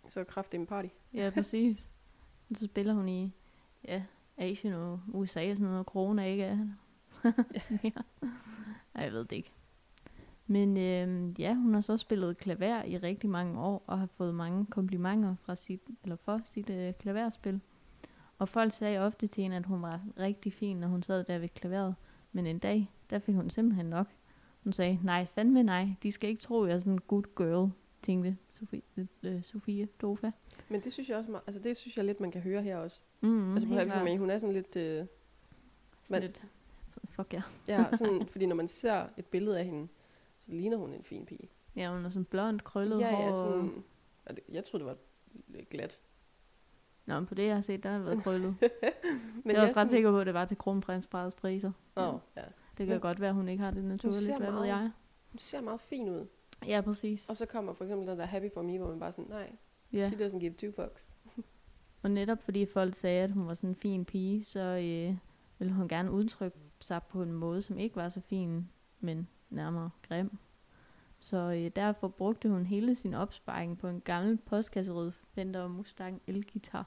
så 0.08 0.24
kraft 0.24 0.54
en 0.54 0.66
party. 0.66 0.88
Ja, 1.14 1.32
præcis. 1.34 1.90
Og 2.50 2.56
så 2.60 2.66
spiller 2.66 2.94
hun 2.94 3.10
i 3.10 3.32
ja, 3.88 4.04
Asien 4.40 4.74
og 4.74 5.00
USA 5.08 5.50
og 5.50 5.56
sådan 5.56 5.66
noget, 5.66 5.80
og 5.80 5.86
corona 5.86 6.26
ikke 6.26 6.44
er 6.44 6.58
mere. 7.84 8.04
Ej, 8.96 9.04
jeg 9.04 9.12
ved 9.12 9.26
det 9.26 9.36
ikke. 9.36 9.52
Men 10.48 10.78
øhm, 10.78 11.36
ja, 11.40 11.54
hun 11.54 11.74
har 11.74 11.82
så 11.82 11.98
spillet 11.98 12.38
klaver 12.38 12.84
i 12.84 12.98
rigtig 12.98 13.30
mange 13.30 13.60
år, 13.60 13.84
og 13.88 14.00
har 14.00 14.06
fået 14.06 14.36
mange 14.36 14.66
komplimenter 14.66 15.36
fra 15.42 15.56
sit, 15.56 15.82
eller 16.04 16.16
for 16.16 16.42
sit 16.46 16.70
øh, 16.70 16.94
klaverspil. 16.94 17.62
Og 18.38 18.50
folk 18.50 18.74
sagde 18.74 19.00
ofte 19.00 19.28
til 19.28 19.44
hende, 19.44 19.58
at 19.58 19.66
hun 19.66 19.82
var 19.82 20.02
rigtig 20.20 20.54
fin, 20.54 20.78
når 20.78 20.88
hun 20.88 21.04
sad 21.04 21.24
der 21.24 21.38
ved 21.38 21.50
klaveret. 21.50 21.96
Men 22.32 22.46
en 22.46 22.60
dag, 22.60 22.92
der 23.10 23.20
fik 23.20 23.36
hun 23.36 23.50
simpelthen 23.50 23.86
nok. 23.86 24.08
Hun 24.64 24.74
sagde, 24.74 25.00
nej, 25.04 25.26
fandme 25.26 25.64
nej, 25.64 25.88
de 26.04 26.12
skal 26.12 26.30
ikke 26.30 26.42
tro, 26.42 26.66
jeg 26.66 26.74
er 26.74 26.80
sådan 26.80 26.94
en 26.94 27.02
good 27.08 27.36
girl, 27.36 27.72
tænkte 28.02 28.38
Sofie, 28.60 28.82
øh, 29.24 29.44
Sofie 29.44 29.88
Dofa. 30.02 30.32
Men 30.70 30.82
det 30.82 30.94
synes 30.94 31.10
jeg 31.10 31.18
også, 31.18 31.40
altså 31.48 31.62
det 31.62 31.78
synes 31.78 31.98
jeg 31.98 32.06
lidt, 32.06 32.20
man 32.20 32.32
kan 32.32 32.42
høre 32.42 32.62
her 32.62 32.78
også. 32.78 33.02
Mm, 33.22 33.30
Mm, 33.30 33.54
altså 33.54 33.70
på 33.70 33.76
Happy 33.76 34.18
hun 34.18 34.30
er 34.30 34.40
sådan 34.40 34.54
lidt, 34.54 34.76
øh, 34.76 34.84
Sådan 34.94 35.08
man- 36.10 36.22
lidt, 36.22 36.44
fuck 37.10 37.34
ja. 37.34 37.42
ja, 37.68 37.86
sådan, 37.98 38.28
fordi 38.32 38.46
når 38.46 38.56
man 38.56 38.68
ser 38.68 39.06
et 39.18 39.26
billede 39.26 39.60
af 39.60 39.66
hende, 39.66 39.88
så 40.40 40.52
ligner 40.52 40.78
hun 40.78 40.94
en 40.94 41.04
fin 41.04 41.26
pige. 41.26 41.50
Ja, 41.76 41.92
hun 41.94 42.06
er 42.06 42.10
sådan 42.10 42.26
blond, 42.26 42.60
krøllet 42.60 43.00
ja, 43.00 43.12
hår. 43.16 43.28
ja, 43.28 43.34
sådan, 43.36 43.84
og 44.26 44.36
det, 44.36 44.44
jeg 44.50 44.64
troede, 44.64 44.86
det 44.86 44.90
var 44.92 44.98
lidt 45.48 45.70
glat. 45.70 46.00
Nå, 47.06 47.16
men 47.16 47.26
på 47.26 47.36
det, 47.36 47.46
jeg 47.46 47.56
har 47.56 47.62
set, 47.62 47.84
der 47.84 47.90
har 47.92 48.00
været 48.00 48.22
krøllet. 48.24 48.56
Men 48.62 48.70
jeg 49.56 49.56
er 49.56 49.62
også 49.62 49.74
sådan- 49.74 49.82
ret 49.84 49.90
sikker 49.90 50.12
på, 50.12 50.20
at 50.20 50.26
det 50.26 50.34
var 50.34 50.46
til 50.46 50.58
kronprinsparets 50.58 51.36
priser. 51.36 51.72
Åh, 51.98 52.14
ja. 52.38 52.42
Det 52.78 52.88
kan 52.88 52.88
Men- 52.88 53.00
godt 53.00 53.20
være, 53.22 53.30
at 53.30 53.36
hun 53.36 53.48
ikke 53.50 53.64
har 53.64 53.72
det 53.72 53.84
naturligt, 53.84 54.38
hvad 54.38 54.52
ved 54.52 54.64
jeg. 54.66 54.92
Hun 55.32 55.38
ser 55.40 55.62
meget 55.62 55.82
fin 55.82 56.10
ud. 56.10 56.26
Ja, 56.68 56.82
præcis. 56.82 57.30
Og 57.30 57.38
så 57.38 57.46
kommer 57.46 57.74
for 57.74 57.84
eksempel 57.84 58.08
den 58.08 58.20
der 58.20 58.26
Happy 58.26 58.54
For 58.54 58.62
Me, 58.62 58.78
hvor 58.78 58.88
man 58.88 59.00
bare 59.00 59.12
sådan, 59.12 59.26
nej, 59.30 59.52
Ja. 59.94 60.10
she 60.10 60.26
doesn't 60.28 60.40
give 60.40 60.54
two 60.54 60.72
fucks. 60.72 61.16
Og 62.04 62.12
netop 62.12 62.42
fordi 62.44 62.66
folk 62.66 62.96
sagde, 62.96 63.24
at 63.24 63.32
hun 63.32 63.48
var 63.48 63.54
sådan 63.54 63.70
en 63.70 63.76
fin 63.76 64.06
pige, 64.06 64.44
så 64.44 64.60
øh, 64.60 65.18
ville 65.60 65.74
hun 65.74 65.88
gerne 65.88 66.12
udtrykke 66.12 66.58
sig 66.80 67.02
på 67.10 67.22
en 67.24 67.34
måde, 67.34 67.62
som 67.62 67.78
ikke 67.78 67.96
var 67.96 68.10
så 68.10 68.22
fin, 68.22 68.70
men 69.00 69.28
nærmere 69.50 69.90
grim. 70.08 70.38
Så 71.20 71.38
øh, 71.38 71.72
derfor 71.76 72.08
brugte 72.08 72.50
hun 72.50 72.66
hele 72.66 72.96
sin 72.96 73.14
opsparing 73.14 73.78
på 73.78 73.88
en 73.88 74.02
gammel 74.02 74.38
postkasserød 74.38 75.12
Fender 75.12 75.68
Mustang 75.68 76.22
elgitar, 76.28 76.86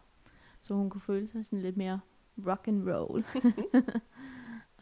så 0.61 0.75
hun 0.75 0.91
kunne 0.91 1.01
føle 1.01 1.29
sig 1.29 1.45
sådan 1.47 1.63
lidt 1.63 1.77
mere 1.77 2.01
rock 2.47 2.69
and 2.69 2.89
roll. 2.91 3.25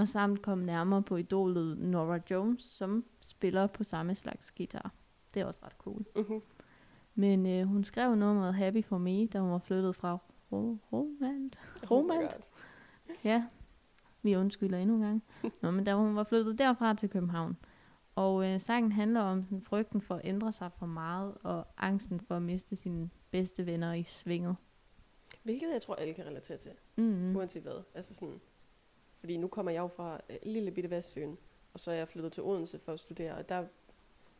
og 0.00 0.08
samt 0.08 0.42
kom 0.42 0.58
nærmere 0.58 1.02
på 1.02 1.16
idolet 1.16 1.78
Nora 1.78 2.18
Jones, 2.30 2.62
som 2.62 3.04
spiller 3.20 3.66
på 3.66 3.84
samme 3.84 4.14
slags 4.14 4.50
guitar. 4.50 4.92
Det 5.34 5.40
er 5.42 5.46
også 5.46 5.60
ret 5.64 5.72
cool. 5.78 6.04
Mm-hmm. 6.16 6.40
Men 7.14 7.46
øh, 7.46 7.66
hun 7.66 7.84
skrev 7.84 8.14
nummeret 8.16 8.54
Happy 8.54 8.84
For 8.84 8.98
Me, 8.98 9.26
da 9.26 9.38
hun 9.40 9.50
var 9.50 9.58
flyttet 9.58 9.96
fra 9.96 10.18
Ro- 10.52 10.78
Romant. 10.92 11.58
Romant? 11.90 12.50
Ja, 13.24 13.44
vi 14.22 14.36
undskylder 14.36 14.78
endnu 14.78 14.94
en 14.96 15.02
gang. 15.02 15.22
Nå, 15.62 15.70
men 15.70 15.84
da 15.84 15.94
hun 15.94 16.16
var 16.16 16.24
flyttet 16.24 16.58
derfra 16.58 16.94
til 16.94 17.08
København. 17.10 17.56
Og 18.14 18.46
øh, 18.48 18.60
sangen 18.60 18.92
handler 18.92 19.20
om 19.20 19.42
sådan, 19.44 19.62
frygten 19.62 20.00
for 20.00 20.14
at 20.14 20.20
ændre 20.24 20.52
sig 20.52 20.70
for 20.78 20.86
meget, 20.86 21.34
og 21.42 21.66
angsten 21.78 22.20
for 22.20 22.36
at 22.36 22.42
miste 22.42 22.76
sine 22.76 23.10
bedste 23.30 23.66
venner 23.66 23.92
i 23.92 24.02
svinget. 24.02 24.56
Hvilket 25.42 25.68
jeg 25.72 25.82
tror, 25.82 25.94
alle 25.94 26.14
kan 26.14 26.26
relatere 26.26 26.58
til, 26.58 26.70
Mm. 26.96 27.04
mm. 27.04 27.36
uanset 27.36 27.62
hvad. 27.62 27.82
Altså 27.94 28.14
sådan, 28.14 28.40
fordi 29.20 29.36
nu 29.36 29.48
kommer 29.48 29.72
jeg 29.72 29.80
jo 29.80 29.86
fra 29.88 30.20
øh, 30.30 30.36
lille 30.42 30.70
bitte 30.70 30.90
Vestfyn, 30.90 31.34
og 31.74 31.80
så 31.80 31.90
er 31.90 31.94
jeg 31.94 32.08
flyttet 32.08 32.32
til 32.32 32.42
Odense 32.42 32.78
for 32.78 32.92
at 32.92 33.00
studere, 33.00 33.34
og 33.34 33.48
der 33.48 33.64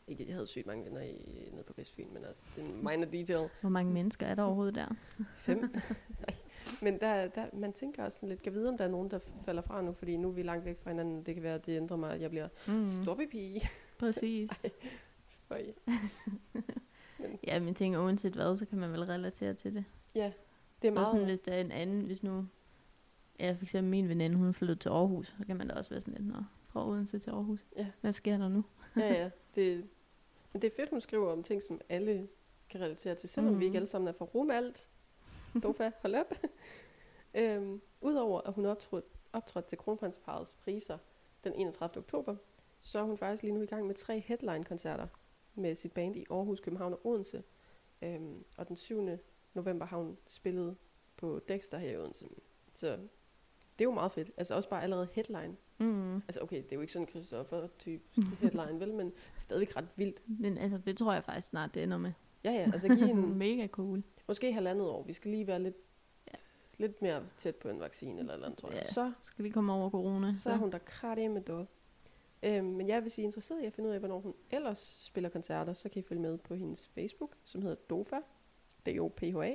ikke, 0.09 0.25
jeg 0.27 0.35
havde 0.35 0.47
sygt 0.47 0.67
mange 0.67 0.85
venner 0.85 1.01
i, 1.01 1.49
nede 1.53 1.63
på 1.63 1.73
Vestfyn, 1.77 2.07
men 2.15 2.25
altså, 2.25 2.43
det 2.57 2.65
er 2.65 2.69
en 2.69 2.85
minor 2.85 3.05
detail. 3.05 3.49
Hvor 3.61 3.71
mange 3.71 3.93
mennesker 3.93 4.27
er 4.27 4.35
der 4.35 4.43
overhovedet 4.43 4.75
der? 4.75 4.87
Fem. 5.37 5.59
Nej. 6.27 6.35
Men 6.83 7.01
der, 7.01 7.29
der, 7.29 7.47
man 7.53 7.73
tænker 7.73 8.05
også 8.05 8.17
sådan 8.17 8.29
lidt, 8.29 8.43
kan 8.43 8.53
vide, 8.55 8.69
om 8.69 8.77
der 8.79 8.85
er 8.85 8.89
nogen, 8.89 9.11
der 9.11 9.19
falder 9.45 9.63
fra 9.63 9.83
nu, 9.83 9.93
fordi 9.93 10.17
nu 10.17 10.29
er 10.29 10.33
vi 10.33 10.43
langt 10.43 10.65
væk 10.65 10.79
fra 10.83 10.91
hinanden. 10.91 11.23
Det 11.23 11.35
kan 11.35 11.43
være, 11.43 11.55
at 11.55 11.67
det 11.67 11.77
ændrer 11.77 11.97
mig, 11.97 12.13
at 12.15 12.21
jeg 12.21 12.31
bliver 12.31 12.49
Mm. 12.67 12.87
stoppepige. 13.03 13.61
Præcis. 13.99 14.51
For 15.49 15.55
I. 15.57 15.73
Men 17.19 17.39
Ja, 17.47 17.61
men 17.61 17.75
tænker, 17.75 17.99
uanset 17.99 18.33
hvad, 18.33 18.57
så 18.57 18.67
kan 18.67 18.79
man 18.79 18.93
vel 18.93 19.05
relatere 19.05 19.55
til 19.55 19.75
det. 19.75 19.85
Er 20.15 20.31
Det 20.83 20.89
er 20.89 20.93
meget... 20.93 21.07
sådan, 21.07 21.25
hvis 21.25 21.41
der 21.41 21.53
er 21.53 21.61
en 21.61 21.73
anden, 21.73 22.01
hvis 22.01 22.23
nu, 22.23 22.47
ja, 23.41 23.53
for 23.53 23.63
eksempel 23.65 23.91
min 23.91 24.09
veninde, 24.09 24.37
hun 24.37 24.55
flyttet 24.55 24.81
til 24.81 24.89
Aarhus, 24.89 25.35
så 25.39 25.47
kan 25.47 25.57
man 25.57 25.69
da 25.69 25.75
også 25.75 25.91
være 25.91 26.01
sådan 26.01 26.15
lidt, 26.15 26.27
Nå, 26.27 26.43
fra 26.69 26.89
Odense 26.89 27.19
til 27.19 27.31
Aarhus. 27.31 27.67
Ja. 27.77 27.87
Hvad 28.01 28.13
sker 28.13 28.39
der 28.39 28.49
nu? 28.49 28.65
ja, 28.97 29.13
ja. 29.23 29.31
Det, 29.55 29.89
men 30.53 30.63
det 30.63 30.73
er 30.73 30.77
fedt, 30.77 30.91
hun 30.91 31.01
skriver 31.01 31.33
om 31.33 31.43
ting, 31.43 31.63
som 31.63 31.81
alle 31.89 32.29
kan 32.71 32.81
relatere 32.81 33.15
til, 33.15 33.29
selvom 33.29 33.53
mm. 33.55 33.61
vi 33.61 33.65
ikke 33.65 33.73
Mhm. 33.73 33.77
alle 33.77 33.87
sammen 33.87 34.09
er 34.09 34.13
fra 34.13 34.25
Rumalt. 34.25 34.91
Dofa, 35.63 35.91
hold 36.03 36.15
op. 36.15 36.33
øhm, 37.35 37.81
Udover 38.01 38.41
at 38.41 38.53
hun 38.55 38.67
optrådte, 38.67 39.09
optrådte 39.33 39.69
til 39.69 39.79
Kronprinsparets 39.79 40.55
priser 40.55 40.99
den 41.45 41.53
31. 41.55 41.99
oktober, 42.05 42.37
så 42.81 42.99
er 42.99 43.03
hun 43.03 43.19
faktisk 43.19 43.43
lige 43.43 43.55
nu 43.55 43.63
i 43.63 43.67
gang 43.67 43.87
med 43.87 43.95
tre 43.95 44.21
headline-koncerter 44.21 45.07
med 45.55 45.77
sit 45.77 45.93
band 45.93 46.17
i 46.17 46.27
Aarhus, 46.31 46.61
København 46.61 46.93
og 46.93 47.01
Odense. 47.07 47.43
Øhm, 48.03 48.45
og 48.59 48.69
den 48.69 48.77
7. 48.77 49.09
november 49.55 49.87
har 49.87 49.97
hun 49.97 50.17
spillet 50.27 50.77
på 51.17 51.41
Dexter 51.49 51.79
her 51.79 51.91
i 51.91 51.97
Odense. 51.97 52.27
Så 52.75 52.99
det 53.81 53.85
er 53.87 53.89
jo 53.89 53.95
meget 53.95 54.13
fedt. 54.13 54.31
Altså 54.37 54.55
også 54.55 54.69
bare 54.69 54.83
allerede 54.83 55.09
headline. 55.13 55.57
Mm. 55.79 56.17
Altså 56.17 56.41
okay, 56.41 56.57
det 56.57 56.73
er 56.73 56.77
jo 56.77 56.81
ikke 56.81 56.93
sådan 56.93 57.07
en 57.07 57.09
Christoffer-type 57.09 58.03
headline, 58.41 58.81
vel? 58.81 58.95
Men 58.95 59.13
stadig 59.35 59.77
ret 59.77 59.89
vildt. 59.97 60.23
Men 60.27 60.59
altså, 60.59 60.79
det 60.79 60.97
tror 60.97 61.13
jeg 61.13 61.25
faktisk 61.25 61.49
snart, 61.49 61.75
det 61.75 61.83
ender 61.83 61.99
med. 61.99 62.13
Ja, 62.45 62.53
ja, 62.53 62.71
altså 62.73 62.89
give 62.89 63.07
hende 63.07 63.23
Mega 63.47 63.67
cool. 63.67 64.03
måske 64.29 64.53
halvandet 64.53 64.89
år. 64.89 65.03
Vi 65.03 65.13
skal 65.13 65.31
lige 65.31 65.47
være 65.47 65.63
lidt, 65.63 65.77
ja. 66.27 66.39
lidt 66.79 67.03
mere 67.03 67.23
tæt 67.37 67.57
på 67.57 67.69
en 67.69 67.81
vaccine 67.81 68.21
eller 68.21 68.33
eller 68.33 68.47
andet, 68.47 68.59
tror 68.61 68.69
jeg. 68.69 68.77
Ja. 68.77 68.93
Så, 68.93 69.13
Skal 69.23 69.45
vi 69.45 69.51
komme 69.51 69.73
over 69.73 69.91
corona? 69.91 70.35
så 70.35 70.51
er 70.51 70.57
hun 70.57 70.73
der 70.73 70.79
kratte 70.79 71.29
med 71.29 71.41
dog. 71.43 71.67
Øhm, 72.43 72.67
men 72.67 72.89
jeg 72.89 73.03
vil 73.03 73.11
sige 73.11 73.25
interesseret 73.25 73.63
i 73.63 73.67
at 73.67 73.73
finde 73.73 73.89
ud 73.89 73.95
af, 73.95 74.01
hvornår 74.01 74.21
hun 74.21 74.35
ellers 74.51 74.97
spiller 75.01 75.31
koncerter, 75.31 75.73
så 75.73 75.89
kan 75.89 76.01
I 76.01 76.03
følge 76.03 76.23
med 76.23 76.39
på 76.39 76.55
hendes 76.55 76.89
Facebook, 76.89 77.35
som 77.45 77.63
hedder 77.63 77.77
Dofa, 77.77 78.17
D-O-P-H-A, 78.87 79.55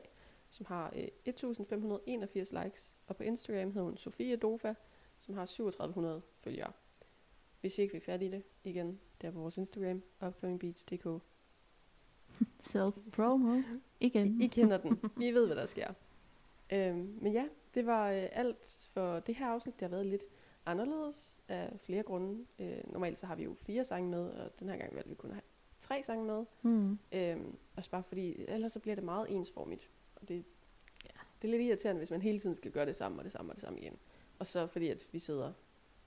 som 0.49 0.65
har 0.65 0.93
øh, 0.95 1.07
1581 1.25 2.53
likes, 2.63 2.95
og 3.07 3.15
på 3.15 3.23
Instagram 3.23 3.71
hedder 3.71 3.83
hun 3.83 3.97
Sofie 3.97 4.35
Dofa, 4.35 4.73
som 5.19 5.35
har 5.35 5.45
3700 5.45 6.21
følgere. 6.39 6.71
Hvis 7.61 7.77
I 7.77 7.81
ikke 7.81 7.91
fik 7.91 8.03
fat 8.03 8.21
i 8.21 8.27
det, 8.27 8.43
igen, 8.63 8.99
der 9.21 9.31
på 9.31 9.39
vores 9.39 9.57
Instagram, 9.57 10.03
upcomingbeats.dk. 10.27 11.05
Self-promo. 12.69 13.61
Igen. 13.99 14.41
I, 14.41 14.45
I 14.45 14.47
kender 14.47 14.77
den. 14.77 14.99
I 15.21 15.31
ved, 15.31 15.45
hvad 15.45 15.55
der 15.55 15.65
sker. 15.65 15.93
Øhm, 16.69 17.17
men 17.21 17.33
ja, 17.33 17.45
det 17.73 17.85
var 17.85 18.11
øh, 18.11 18.27
alt 18.31 18.89
for 18.93 19.19
det 19.19 19.35
her 19.35 19.47
afsnit. 19.47 19.79
Det 19.79 19.81
har 19.81 19.89
været 19.89 20.05
lidt 20.05 20.23
anderledes 20.65 21.39
af 21.47 21.79
flere 21.79 22.03
grunde. 22.03 22.45
Øh, 22.59 22.77
normalt 22.93 23.17
så 23.17 23.25
har 23.25 23.35
vi 23.35 23.43
jo 23.43 23.53
fire 23.53 23.83
sange 23.83 24.09
med, 24.09 24.29
og 24.29 24.59
den 24.59 24.69
her 24.69 24.77
gang 24.77 24.95
valgte 24.95 25.09
vi 25.09 25.15
kun 25.15 25.29
at 25.29 25.35
have 25.35 25.43
tre 25.79 26.03
sange 26.03 26.25
med. 26.25 26.45
Mm. 26.61 26.99
Øhm, 27.11 27.57
også 27.75 27.89
bare 27.89 28.03
fordi, 28.03 28.45
ellers 28.47 28.71
så 28.71 28.79
bliver 28.79 28.95
det 28.95 29.03
meget 29.03 29.31
ensformigt. 29.31 29.89
Det, 30.27 30.43
ja, 31.05 31.19
det 31.41 31.47
er 31.47 31.51
lidt 31.51 31.61
irriterende, 31.61 31.99
hvis 31.99 32.11
man 32.11 32.21
hele 32.21 32.39
tiden 32.39 32.55
skal 32.55 32.71
gøre 32.71 32.85
det 32.85 32.95
samme 32.95 33.17
og 33.19 33.23
det 33.23 33.31
samme 33.31 33.51
og 33.51 33.55
det 33.55 33.61
samme 33.61 33.79
igen. 33.79 33.97
Og 34.39 34.47
så 34.47 34.67
fordi, 34.67 34.87
at 34.89 35.03
vi 35.11 35.19
sidder 35.19 35.51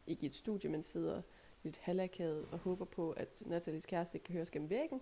ikke 0.07 0.23
i 0.23 0.27
et 0.27 0.35
studie, 0.35 0.71
men 0.71 0.83
sidder 0.83 1.23
lidt 1.63 1.79
halvakavet 1.79 2.47
og 2.53 2.59
håber 2.59 2.85
på, 2.85 3.11
at 3.11 3.43
Nathalies 3.47 3.87
kæreste 3.87 4.17
ikke 4.17 4.25
kan 4.25 4.33
høres 4.35 4.51
gennem 4.51 4.71
væggen. 4.71 5.01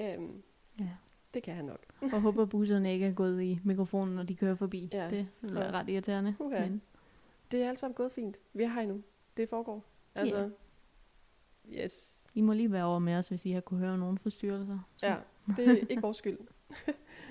Øhm, 0.00 0.42
Ja. 0.78 0.88
det 1.34 1.42
kan 1.42 1.54
han 1.54 1.64
nok. 1.64 1.86
Og 2.12 2.20
håber, 2.20 2.44
busserne 2.44 2.92
ikke 2.92 3.06
er 3.06 3.12
gået 3.12 3.42
i 3.42 3.58
mikrofonen, 3.64 4.14
når 4.16 4.22
de 4.22 4.34
kører 4.36 4.54
forbi. 4.54 4.88
Ja, 4.92 5.10
det 5.10 5.28
for- 5.40 5.48
ret 5.48 5.88
irriterende. 5.88 6.34
Uha. 6.38 6.60
Men 6.60 6.82
Det 7.50 7.62
er 7.62 7.68
alt 7.68 7.78
sammen 7.78 7.94
gået 7.94 8.12
fint. 8.12 8.36
Vi 8.52 8.62
er 8.62 8.68
her 8.68 8.80
endnu. 8.80 9.02
Det 9.36 9.48
foregår. 9.48 9.84
Altså, 10.14 10.50
yes. 11.72 12.24
I 12.34 12.40
må 12.40 12.52
lige 12.52 12.72
være 12.72 12.84
over 12.84 12.98
med 12.98 13.14
os, 13.14 13.28
hvis 13.28 13.44
I 13.46 13.50
har 13.50 13.60
kunne 13.60 13.80
høre 13.80 13.98
nogen 13.98 14.18
forstyrrelser. 14.18 14.78
Så. 14.96 15.06
Ja, 15.06 15.16
det 15.56 15.68
er 15.68 15.86
ikke 15.90 16.02
vores 16.02 16.16
skyld. 16.16 16.38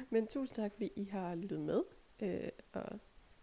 Men 0.09 0.27
tusind 0.27 0.55
tak, 0.55 0.73
fordi 0.73 0.91
I 0.95 1.03
har 1.03 1.35
lyttet 1.35 1.59
med. 1.59 1.83
Øh, 2.19 2.49
og 2.73 2.99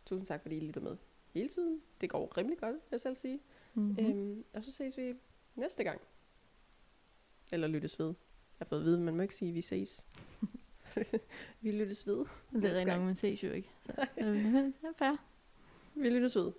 tusind 0.07 0.27
tak, 0.27 0.43
fordi 0.43 0.57
I 0.57 0.61
lytter 0.61 0.81
med 0.81 0.97
hele 1.35 1.49
tiden. 1.49 1.83
Det 2.01 2.11
går 2.11 2.37
rimelig 2.37 2.59
godt, 2.59 2.75
vil 2.75 2.81
jeg 2.91 3.01
selv 3.01 3.17
sige. 3.17 3.41
Mm-hmm. 3.75 4.05
Mm. 4.05 4.11
Øhm, 4.11 4.45
og 4.55 4.65
så 4.65 4.73
ses 4.73 4.99
vi 4.99 5.15
næste 5.55 5.85
gang. 5.85 6.01
Eller 7.53 7.69
lyttes 7.69 7.99
ved. 7.99 8.07
Jeg 8.07 8.15
har 8.59 8.65
fået 8.65 8.81
at 8.81 8.85
vide, 8.85 9.01
man 9.01 9.17
må 9.17 9.23
ikke 9.23 9.35
sige, 9.35 9.49
at 9.49 9.55
vi 9.55 9.61
ses. 9.61 10.05
vi 11.61 11.71
lyttes 11.71 12.07
ved. 12.07 12.25
det 12.53 12.65
er 12.65 12.75
rent 12.75 12.89
nok, 12.89 13.03
man 13.03 13.17
ses 13.17 13.45
jo 13.45 13.53
ikke. 13.53 13.71
Så, 13.83 14.07
øh, 14.19 14.55
er 14.55 14.93
fair. 14.99 15.17
Vi 15.95 16.11
lyttes 16.11 16.37
ved. 16.37 16.53